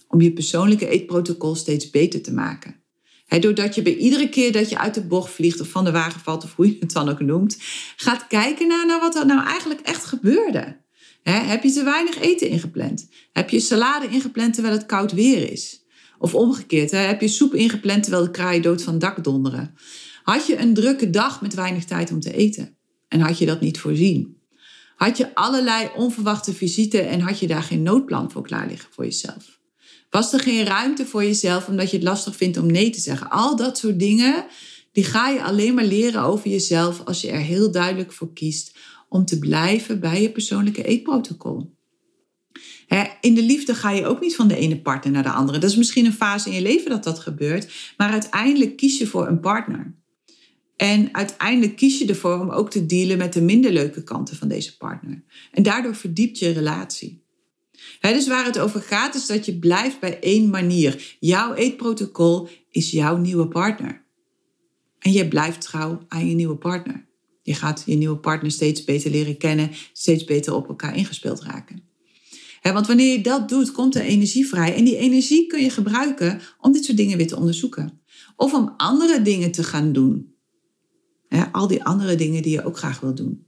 Om 0.09 0.21
je 0.21 0.33
persoonlijke 0.33 0.89
eetprotocol 0.89 1.55
steeds 1.55 1.91
beter 1.91 2.23
te 2.23 2.33
maken. 2.33 2.86
Doordat 3.29 3.75
je 3.75 3.83
bij 3.83 3.97
iedere 3.97 4.29
keer 4.29 4.53
dat 4.53 4.69
je 4.69 4.79
uit 4.79 4.95
de 4.95 5.05
bocht 5.05 5.33
vliegt 5.33 5.61
of 5.61 5.69
van 5.69 5.85
de 5.85 5.91
wagen 5.91 6.21
valt 6.21 6.45
of 6.45 6.55
hoe 6.55 6.67
je 6.67 6.77
het 6.81 6.93
dan 6.93 7.09
ook 7.09 7.21
noemt, 7.21 7.57
gaat 7.97 8.27
kijken 8.27 8.69
naar, 8.69 9.01
wat 9.01 9.17
er 9.17 9.27
nou 9.27 9.47
eigenlijk 9.47 9.81
echt 9.81 10.05
gebeurde 10.05 10.85
heb 11.33 11.63
je 11.63 11.73
te 11.73 11.85
weinig 11.85 12.21
eten 12.21 12.49
ingepland? 12.49 13.09
Heb 13.33 13.51
je 13.51 13.61
salade 13.61 14.09
ingepland 14.09 14.55
terwijl 14.55 14.75
het 14.75 14.87
koud 14.87 15.13
weer 15.13 15.53
is? 15.53 15.85
Of 16.19 16.35
omgekeerd, 16.35 16.91
heb 16.91 17.21
je 17.21 17.29
soep 17.29 17.55
ingepland 17.55 18.03
terwijl 18.03 18.25
de 18.25 18.31
kraaien 18.31 18.63
dood 18.63 18.83
van 18.83 18.99
dak 18.99 19.25
donderen? 19.25 19.75
Had 20.23 20.47
je 20.47 20.59
een 20.59 20.75
drukke 20.75 21.11
dag 21.11 21.41
met 21.43 21.55
weinig 21.55 21.85
tijd 21.85 22.11
om 22.11 22.21
te 22.21 22.33
eten? 22.33 22.77
En 23.09 23.21
had 23.21 23.39
je 23.39 23.47
dat 23.47 23.61
niet 23.61 23.79
voorzien? 23.79 24.37
Had 24.97 25.17
je 25.17 25.35
allerlei 25.35 25.91
onverwachte 25.97 26.55
visite 26.55 27.01
en 27.01 27.21
had 27.21 27.39
je 27.39 27.47
daar 27.47 27.63
geen 27.63 27.83
noodplan 27.83 28.31
voor 28.31 28.43
klaar 28.43 28.69
liggen 28.69 28.93
voor 28.93 29.05
jezelf? 29.05 29.56
Was 30.17 30.33
er 30.33 30.41
geen 30.41 30.65
ruimte 30.65 31.07
voor 31.07 31.25
jezelf 31.25 31.69
omdat 31.69 31.91
je 31.91 31.97
het 31.97 32.07
lastig 32.07 32.37
vindt 32.37 32.59
om 32.59 32.67
nee 32.67 32.91
te 32.91 33.01
zeggen? 33.01 33.31
Al 33.31 33.57
dat 33.57 33.79
soort 33.79 33.99
dingen, 33.99 34.47
die 34.93 35.05
ga 35.05 35.29
je 35.29 35.43
alleen 35.43 35.75
maar 35.75 35.85
leren 35.85 36.23
over 36.23 36.51
jezelf 36.51 37.05
als 37.05 37.21
je 37.21 37.31
er 37.31 37.41
heel 37.41 37.71
duidelijk 37.71 38.13
voor 38.13 38.33
kiest 38.33 38.77
om 39.09 39.25
te 39.25 39.39
blijven 39.39 40.01
bij 40.01 40.23
je 40.23 40.31
persoonlijke 40.31 40.85
eetprotocol. 40.85 41.75
In 43.21 43.35
de 43.35 43.43
liefde 43.43 43.75
ga 43.75 43.91
je 43.91 44.07
ook 44.07 44.21
niet 44.21 44.37
van 44.37 44.49
de 44.49 44.57
ene 44.57 44.81
partner 44.81 45.13
naar 45.13 45.23
de 45.23 45.31
andere. 45.31 45.59
Dat 45.59 45.71
is 45.71 45.77
misschien 45.77 46.07
een 46.07 46.13
fase 46.13 46.49
in 46.49 46.55
je 46.55 46.63
leven 46.63 46.91
dat 46.91 47.05
dat 47.05 47.19
gebeurt, 47.19 47.95
maar 47.97 48.11
uiteindelijk 48.11 48.77
kies 48.77 48.99
je 48.99 49.07
voor 49.07 49.27
een 49.27 49.41
partner. 49.41 49.95
En 50.77 51.15
uiteindelijk 51.15 51.77
kies 51.77 51.99
je 51.99 52.07
ervoor 52.07 52.41
om 52.41 52.51
ook 52.51 52.71
te 52.71 52.87
dealen 52.87 53.19
met 53.19 53.33
de 53.33 53.43
minder 53.43 53.73
leuke 53.73 54.03
kanten 54.03 54.37
van 54.37 54.49
deze 54.49 54.77
partner. 54.77 55.25
En 55.53 55.63
daardoor 55.63 55.95
verdiept 55.95 56.39
je 56.39 56.51
relatie. 56.51 57.26
Dus 58.01 58.27
waar 58.27 58.45
het 58.45 58.59
over 58.59 58.81
gaat 58.81 59.15
is 59.15 59.27
dat 59.27 59.47
je 59.47 59.59
blijft 59.59 60.01
bij 60.01 60.21
één 60.21 60.51
manier. 60.51 61.17
Jouw 61.21 61.55
eetprotocol 61.55 62.49
is 62.71 62.91
jouw 62.91 63.17
nieuwe 63.17 63.49
partner. 63.49 64.05
En 64.99 65.13
je 65.13 65.29
blijft 65.29 65.61
trouw 65.61 66.05
aan 66.09 66.29
je 66.29 66.35
nieuwe 66.35 66.57
partner. 66.57 67.07
Je 67.43 67.55
gaat 67.55 67.83
je 67.87 67.95
nieuwe 67.95 68.17
partner 68.17 68.51
steeds 68.51 68.85
beter 68.85 69.11
leren 69.11 69.37
kennen, 69.37 69.71
steeds 69.93 70.25
beter 70.25 70.55
op 70.55 70.69
elkaar 70.69 70.97
ingespeeld 70.97 71.43
raken. 71.43 71.83
want 72.63 72.87
wanneer 72.87 73.13
je 73.13 73.23
dat 73.23 73.49
doet, 73.49 73.73
komt 73.73 73.95
er 73.95 74.03
energie 74.03 74.47
vrij. 74.47 74.75
En 74.75 74.85
die 74.85 74.97
energie 74.97 75.47
kun 75.47 75.63
je 75.63 75.71
gebruiken 75.71 76.41
om 76.61 76.73
dit 76.73 76.85
soort 76.85 76.97
dingen 76.97 77.17
weer 77.17 77.27
te 77.27 77.37
onderzoeken. 77.37 78.01
Of 78.37 78.55
om 78.55 78.75
andere 78.77 79.23
dingen 79.23 79.53
te 79.53 79.65
gaan 79.65 79.93
doen. 79.93 80.35
al 81.53 81.67
die 81.67 81.85
andere 81.85 82.15
dingen 82.15 82.43
die 82.43 82.53
je 82.53 82.65
ook 82.65 82.79
graag 82.79 83.01
wil 83.01 83.15
doen. 83.15 83.47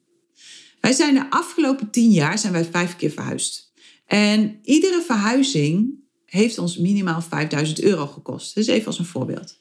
Wij 0.81 0.93
zijn 0.93 1.15
de 1.15 1.31
afgelopen 1.31 1.91
tien 1.91 2.11
jaar 2.11 2.39
zijn 2.39 2.53
wij 2.53 2.65
vijf 2.65 2.97
keer 2.97 3.11
verhuisd. 3.11 3.68
En 4.09 4.59
iedere 4.63 5.03
verhuizing 5.07 5.95
heeft 6.25 6.59
ons 6.59 6.77
minimaal 6.77 7.21
5000 7.21 7.83
euro 7.83 8.07
gekost. 8.07 8.55
Dus 8.55 8.67
even 8.67 8.87
als 8.87 8.99
een 8.99 9.05
voorbeeld. 9.05 9.59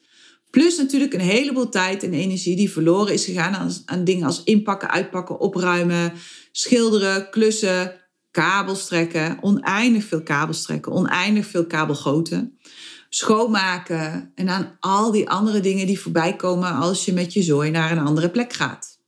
Plus 0.50 0.76
natuurlijk 0.76 1.14
een 1.14 1.20
heleboel 1.20 1.68
tijd 1.68 2.02
en 2.02 2.12
energie 2.12 2.56
die 2.56 2.70
verloren 2.70 3.12
is 3.12 3.24
gegaan 3.24 3.54
aan, 3.54 3.72
aan 3.84 4.04
dingen 4.04 4.26
als 4.26 4.44
inpakken, 4.44 4.90
uitpakken, 4.90 5.40
opruimen, 5.40 6.12
schilderen, 6.52 7.30
klussen, 7.30 7.94
kabels 8.30 8.86
trekken, 8.86 9.38
oneindig 9.40 10.04
veel 10.04 10.22
kabels 10.22 10.62
trekken, 10.62 10.92
oneindig 10.92 11.46
veel 11.46 11.66
kabelgoten, 11.66 12.58
schoonmaken 13.08 14.32
en 14.34 14.48
aan 14.48 14.76
al 14.80 15.10
die 15.10 15.28
andere 15.28 15.60
dingen 15.60 15.86
die 15.86 16.00
voorbij 16.00 16.36
komen 16.36 16.72
als 16.74 17.04
je 17.04 17.12
met 17.12 17.32
je 17.32 17.42
zooi 17.42 17.70
naar 17.70 17.92
een 17.92 18.06
andere 18.06 18.30
plek 18.30 18.52
gaat. 18.52 18.98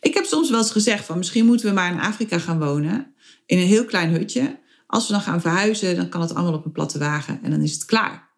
Ik 0.00 0.14
heb 0.14 0.24
soms 0.24 0.50
wel 0.50 0.58
eens 0.58 0.70
gezegd 0.70 1.04
van 1.04 1.18
misschien 1.18 1.46
moeten 1.46 1.66
we 1.66 1.72
maar 1.72 1.92
in 1.92 2.00
Afrika 2.00 2.38
gaan 2.38 2.58
wonen, 2.58 3.14
in 3.46 3.58
een 3.58 3.66
heel 3.66 3.84
klein 3.84 4.10
hutje. 4.10 4.58
Als 4.90 5.06
we 5.06 5.12
dan 5.12 5.22
gaan 5.22 5.40
verhuizen, 5.40 5.96
dan 5.96 6.08
kan 6.08 6.20
het 6.20 6.34
allemaal 6.34 6.58
op 6.58 6.64
een 6.64 6.72
platte 6.72 6.98
wagen 6.98 7.40
en 7.42 7.50
dan 7.50 7.60
is 7.60 7.72
het 7.72 7.84
klaar. 7.84 8.28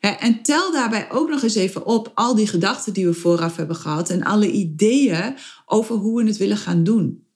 En 0.00 0.42
tel 0.42 0.72
daarbij 0.72 1.10
ook 1.10 1.28
nog 1.28 1.42
eens 1.42 1.54
even 1.54 1.86
op 1.86 2.10
al 2.14 2.34
die 2.34 2.46
gedachten 2.46 2.92
die 2.92 3.06
we 3.06 3.14
vooraf 3.14 3.56
hebben 3.56 3.76
gehad 3.76 4.10
en 4.10 4.22
alle 4.22 4.50
ideeën 4.50 5.34
over 5.66 5.96
hoe 5.96 6.22
we 6.22 6.28
het 6.28 6.36
willen 6.36 6.56
gaan 6.56 6.84
doen. 6.84 7.26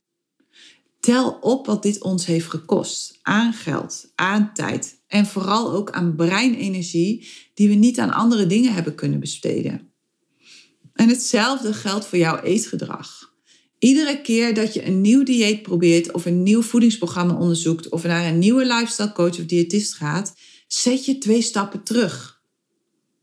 Tel 1.00 1.30
op 1.40 1.66
wat 1.66 1.82
dit 1.82 2.02
ons 2.02 2.26
heeft 2.26 2.50
gekost 2.50 3.18
aan 3.22 3.52
geld, 3.52 4.12
aan 4.14 4.50
tijd 4.54 5.02
en 5.06 5.26
vooral 5.26 5.72
ook 5.72 5.90
aan 5.90 6.16
breinenergie 6.16 7.28
die 7.54 7.68
we 7.68 7.74
niet 7.74 7.98
aan 7.98 8.12
andere 8.12 8.46
dingen 8.46 8.74
hebben 8.74 8.94
kunnen 8.94 9.20
besteden. 9.20 9.92
En 10.92 11.08
hetzelfde 11.08 11.72
geldt 11.72 12.06
voor 12.06 12.18
jouw 12.18 12.40
eetgedrag. 12.40 13.25
Iedere 13.78 14.20
keer 14.20 14.54
dat 14.54 14.74
je 14.74 14.86
een 14.86 15.00
nieuw 15.00 15.22
dieet 15.22 15.62
probeert 15.62 16.12
of 16.12 16.24
een 16.24 16.42
nieuw 16.42 16.62
voedingsprogramma 16.62 17.34
onderzoekt 17.34 17.88
of 17.88 18.02
naar 18.02 18.26
een 18.26 18.38
nieuwe 18.38 18.66
lifestyle 18.66 19.12
coach 19.12 19.38
of 19.38 19.44
diëtist 19.44 19.94
gaat, 19.94 20.34
zet 20.66 21.04
je 21.04 21.18
twee 21.18 21.42
stappen 21.42 21.82
terug. 21.82 22.42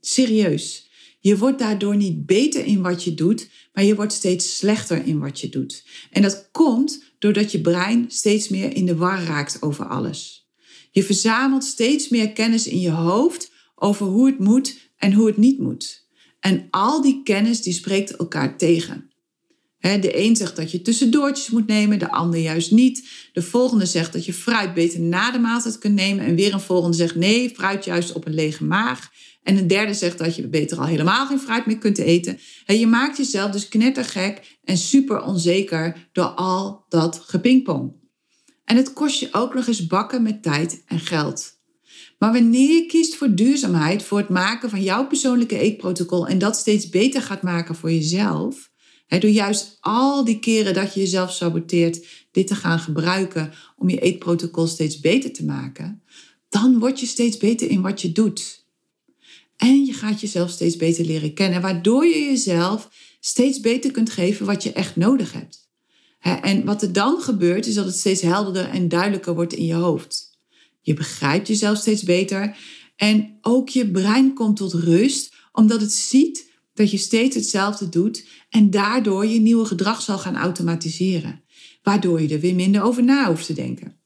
Serieus. 0.01 0.91
Je 1.19 1.37
wordt 1.37 1.59
daardoor 1.59 1.95
niet 1.95 2.25
beter 2.25 2.65
in 2.65 2.81
wat 2.81 3.03
je 3.03 3.13
doet, 3.13 3.49
maar 3.73 3.83
je 3.83 3.95
wordt 3.95 4.13
steeds 4.13 4.57
slechter 4.57 5.05
in 5.05 5.19
wat 5.19 5.39
je 5.39 5.49
doet. 5.49 5.83
En 6.11 6.21
dat 6.21 6.49
komt 6.51 7.03
doordat 7.19 7.51
je 7.51 7.61
brein 7.61 8.05
steeds 8.07 8.49
meer 8.49 8.75
in 8.75 8.85
de 8.85 8.95
war 8.95 9.23
raakt 9.23 9.61
over 9.61 9.85
alles. 9.85 10.47
Je 10.91 11.03
verzamelt 11.03 11.63
steeds 11.63 12.09
meer 12.09 12.31
kennis 12.31 12.67
in 12.67 12.79
je 12.79 12.89
hoofd 12.89 13.51
over 13.75 14.05
hoe 14.05 14.25
het 14.25 14.39
moet 14.39 14.77
en 14.97 15.13
hoe 15.13 15.27
het 15.27 15.37
niet 15.37 15.59
moet. 15.59 16.07
En 16.39 16.67
al 16.69 17.01
die 17.01 17.23
kennis 17.23 17.61
die 17.61 17.73
spreekt 17.73 18.15
elkaar 18.15 18.57
tegen. 18.57 19.12
De 19.83 20.19
een 20.19 20.35
zegt 20.35 20.55
dat 20.55 20.71
je 20.71 20.81
tussendoortjes 20.81 21.49
moet 21.49 21.67
nemen, 21.67 21.99
de 21.99 22.11
ander 22.11 22.39
juist 22.39 22.71
niet. 22.71 23.07
De 23.33 23.41
volgende 23.41 23.85
zegt 23.85 24.13
dat 24.13 24.25
je 24.25 24.33
fruit 24.33 24.73
beter 24.73 24.99
na 24.99 25.31
de 25.31 25.39
maaltijd 25.39 25.77
kunt 25.77 25.95
nemen. 25.95 26.25
En 26.25 26.35
weer 26.35 26.53
een 26.53 26.59
volgende 26.59 26.97
zegt 26.97 27.15
nee, 27.15 27.49
fruit 27.49 27.85
juist 27.85 28.11
op 28.11 28.25
een 28.25 28.33
lege 28.33 28.63
maag. 28.63 29.11
En 29.43 29.57
een 29.57 29.67
derde 29.67 29.93
zegt 29.93 30.17
dat 30.17 30.35
je 30.35 30.47
beter 30.47 30.77
al 30.77 30.85
helemaal 30.85 31.27
geen 31.27 31.39
fruit 31.39 31.65
meer 31.65 31.77
kunt 31.77 31.97
eten. 31.97 32.39
En 32.65 32.79
je 32.79 32.87
maakt 32.87 33.17
jezelf 33.17 33.51
dus 33.51 33.67
knettergek 33.67 34.57
en 34.63 34.77
super 34.77 35.23
onzeker 35.23 36.09
door 36.11 36.25
al 36.25 36.85
dat 36.89 37.21
gepingpong. 37.25 37.93
En 38.65 38.75
het 38.75 38.93
kost 38.93 39.19
je 39.19 39.29
ook 39.31 39.53
nog 39.53 39.67
eens 39.67 39.87
bakken 39.87 40.23
met 40.23 40.43
tijd 40.43 40.83
en 40.87 40.99
geld. 40.99 41.61
Maar 42.19 42.31
wanneer 42.31 42.75
je 42.75 42.85
kiest 42.85 43.15
voor 43.15 43.35
duurzaamheid, 43.35 44.03
voor 44.03 44.17
het 44.17 44.29
maken 44.29 44.69
van 44.69 44.83
jouw 44.83 45.07
persoonlijke 45.07 45.57
eetprotocol 45.57 46.27
en 46.27 46.37
dat 46.37 46.57
steeds 46.57 46.89
beter 46.89 47.21
gaat 47.21 47.41
maken 47.41 47.75
voor 47.75 47.91
jezelf, 47.91 48.71
door 49.19 49.29
juist 49.29 49.77
al 49.79 50.23
die 50.23 50.39
keren 50.39 50.73
dat 50.73 50.93
je 50.93 50.99
jezelf 50.99 51.31
saboteert, 51.31 52.05
dit 52.31 52.47
te 52.47 52.55
gaan 52.55 52.79
gebruiken 52.79 53.53
om 53.77 53.89
je 53.89 53.99
eetprotocol 53.99 54.67
steeds 54.67 54.99
beter 54.99 55.33
te 55.33 55.45
maken, 55.45 56.01
dan 56.49 56.79
word 56.79 56.99
je 56.99 57.05
steeds 57.05 57.37
beter 57.37 57.69
in 57.69 57.81
wat 57.81 58.01
je 58.01 58.11
doet. 58.11 58.65
En 59.57 59.85
je 59.85 59.93
gaat 59.93 60.21
jezelf 60.21 60.49
steeds 60.49 60.75
beter 60.75 61.05
leren 61.05 61.33
kennen, 61.33 61.61
waardoor 61.61 62.05
je 62.05 62.19
jezelf 62.19 62.89
steeds 63.19 63.59
beter 63.59 63.91
kunt 63.91 64.09
geven 64.09 64.45
wat 64.45 64.63
je 64.63 64.73
echt 64.73 64.95
nodig 64.95 65.33
hebt. 65.33 65.69
En 66.19 66.65
wat 66.65 66.81
er 66.81 66.93
dan 66.93 67.21
gebeurt, 67.21 67.65
is 67.65 67.73
dat 67.73 67.85
het 67.85 67.97
steeds 67.97 68.21
helderder 68.21 68.69
en 68.69 68.87
duidelijker 68.87 69.35
wordt 69.35 69.53
in 69.53 69.65
je 69.65 69.73
hoofd. 69.73 70.37
Je 70.81 70.93
begrijpt 70.93 71.47
jezelf 71.47 71.77
steeds 71.77 72.03
beter 72.03 72.57
en 72.95 73.37
ook 73.41 73.69
je 73.69 73.91
brein 73.91 74.33
komt 74.33 74.57
tot 74.57 74.73
rust, 74.73 75.33
omdat 75.51 75.81
het 75.81 75.91
ziet 75.91 76.51
dat 76.73 76.91
je 76.91 76.97
steeds 76.97 77.35
hetzelfde 77.35 77.89
doet 77.89 78.27
en 78.49 78.69
daardoor 78.69 79.25
je 79.25 79.39
nieuwe 79.39 79.65
gedrag 79.65 80.01
zal 80.01 80.17
gaan 80.17 80.35
automatiseren, 80.35 81.43
waardoor 81.83 82.21
je 82.21 82.33
er 82.33 82.39
weer 82.39 82.55
minder 82.55 82.81
over 82.81 83.03
na 83.03 83.27
hoeft 83.27 83.45
te 83.45 83.53
denken. 83.53 84.01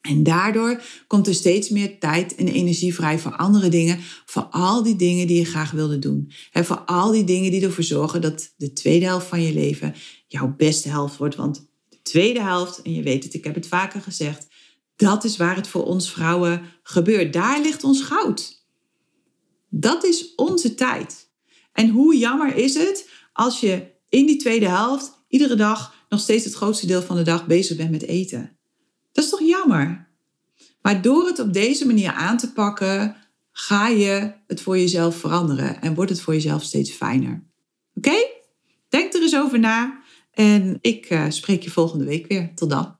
En 0.00 0.22
daardoor 0.22 0.82
komt 1.06 1.26
er 1.26 1.34
steeds 1.34 1.68
meer 1.68 1.98
tijd 1.98 2.34
en 2.34 2.48
energie 2.48 2.94
vrij 2.94 3.18
voor 3.18 3.36
andere 3.36 3.68
dingen, 3.68 3.98
voor 4.26 4.42
al 4.42 4.82
die 4.82 4.96
dingen 4.96 5.26
die 5.26 5.38
je 5.38 5.44
graag 5.44 5.70
wilde 5.70 5.98
doen. 5.98 6.32
En 6.52 6.64
voor 6.64 6.78
al 6.78 7.10
die 7.10 7.24
dingen 7.24 7.50
die 7.50 7.64
ervoor 7.64 7.84
zorgen 7.84 8.20
dat 8.20 8.54
de 8.56 8.72
tweede 8.72 9.04
helft 9.04 9.26
van 9.26 9.42
je 9.42 9.52
leven 9.52 9.94
jouw 10.26 10.54
beste 10.56 10.88
helft 10.88 11.16
wordt. 11.16 11.36
Want 11.36 11.68
de 11.88 12.02
tweede 12.02 12.40
helft, 12.40 12.82
en 12.82 12.94
je 12.94 13.02
weet 13.02 13.24
het, 13.24 13.34
ik 13.34 13.44
heb 13.44 13.54
het 13.54 13.66
vaker 13.66 14.00
gezegd, 14.00 14.46
dat 14.96 15.24
is 15.24 15.36
waar 15.36 15.56
het 15.56 15.68
voor 15.68 15.84
ons 15.84 16.10
vrouwen 16.10 16.62
gebeurt. 16.82 17.32
Daar 17.32 17.60
ligt 17.60 17.84
ons 17.84 18.02
goud. 18.02 18.64
Dat 19.68 20.04
is 20.04 20.34
onze 20.34 20.74
tijd. 20.74 21.29
En 21.72 21.88
hoe 21.88 22.16
jammer 22.16 22.56
is 22.56 22.74
het 22.74 23.08
als 23.32 23.60
je 23.60 23.86
in 24.08 24.26
die 24.26 24.36
tweede 24.36 24.68
helft 24.68 25.12
iedere 25.28 25.54
dag 25.54 25.94
nog 26.08 26.20
steeds 26.20 26.44
het 26.44 26.54
grootste 26.54 26.86
deel 26.86 27.02
van 27.02 27.16
de 27.16 27.22
dag 27.22 27.46
bezig 27.46 27.76
bent 27.76 27.90
met 27.90 28.02
eten. 28.02 28.58
Dat 29.12 29.24
is 29.24 29.30
toch 29.30 29.40
jammer? 29.40 30.08
Maar 30.82 31.02
door 31.02 31.26
het 31.26 31.38
op 31.38 31.52
deze 31.52 31.86
manier 31.86 32.12
aan 32.12 32.36
te 32.36 32.52
pakken, 32.52 33.16
ga 33.52 33.88
je 33.88 34.32
het 34.46 34.60
voor 34.60 34.78
jezelf 34.78 35.16
veranderen 35.16 35.80
en 35.80 35.94
wordt 35.94 36.10
het 36.10 36.20
voor 36.20 36.34
jezelf 36.34 36.62
steeds 36.62 36.90
fijner. 36.90 37.46
Oké? 37.94 38.16
Denk 38.88 39.14
er 39.14 39.22
eens 39.22 39.36
over 39.36 39.58
na 39.58 40.02
en 40.32 40.78
ik 40.80 41.10
uh, 41.10 41.24
spreek 41.28 41.62
je 41.62 41.70
volgende 41.70 42.04
week 42.04 42.26
weer. 42.26 42.54
Tot 42.54 42.70
dan. 42.70 42.99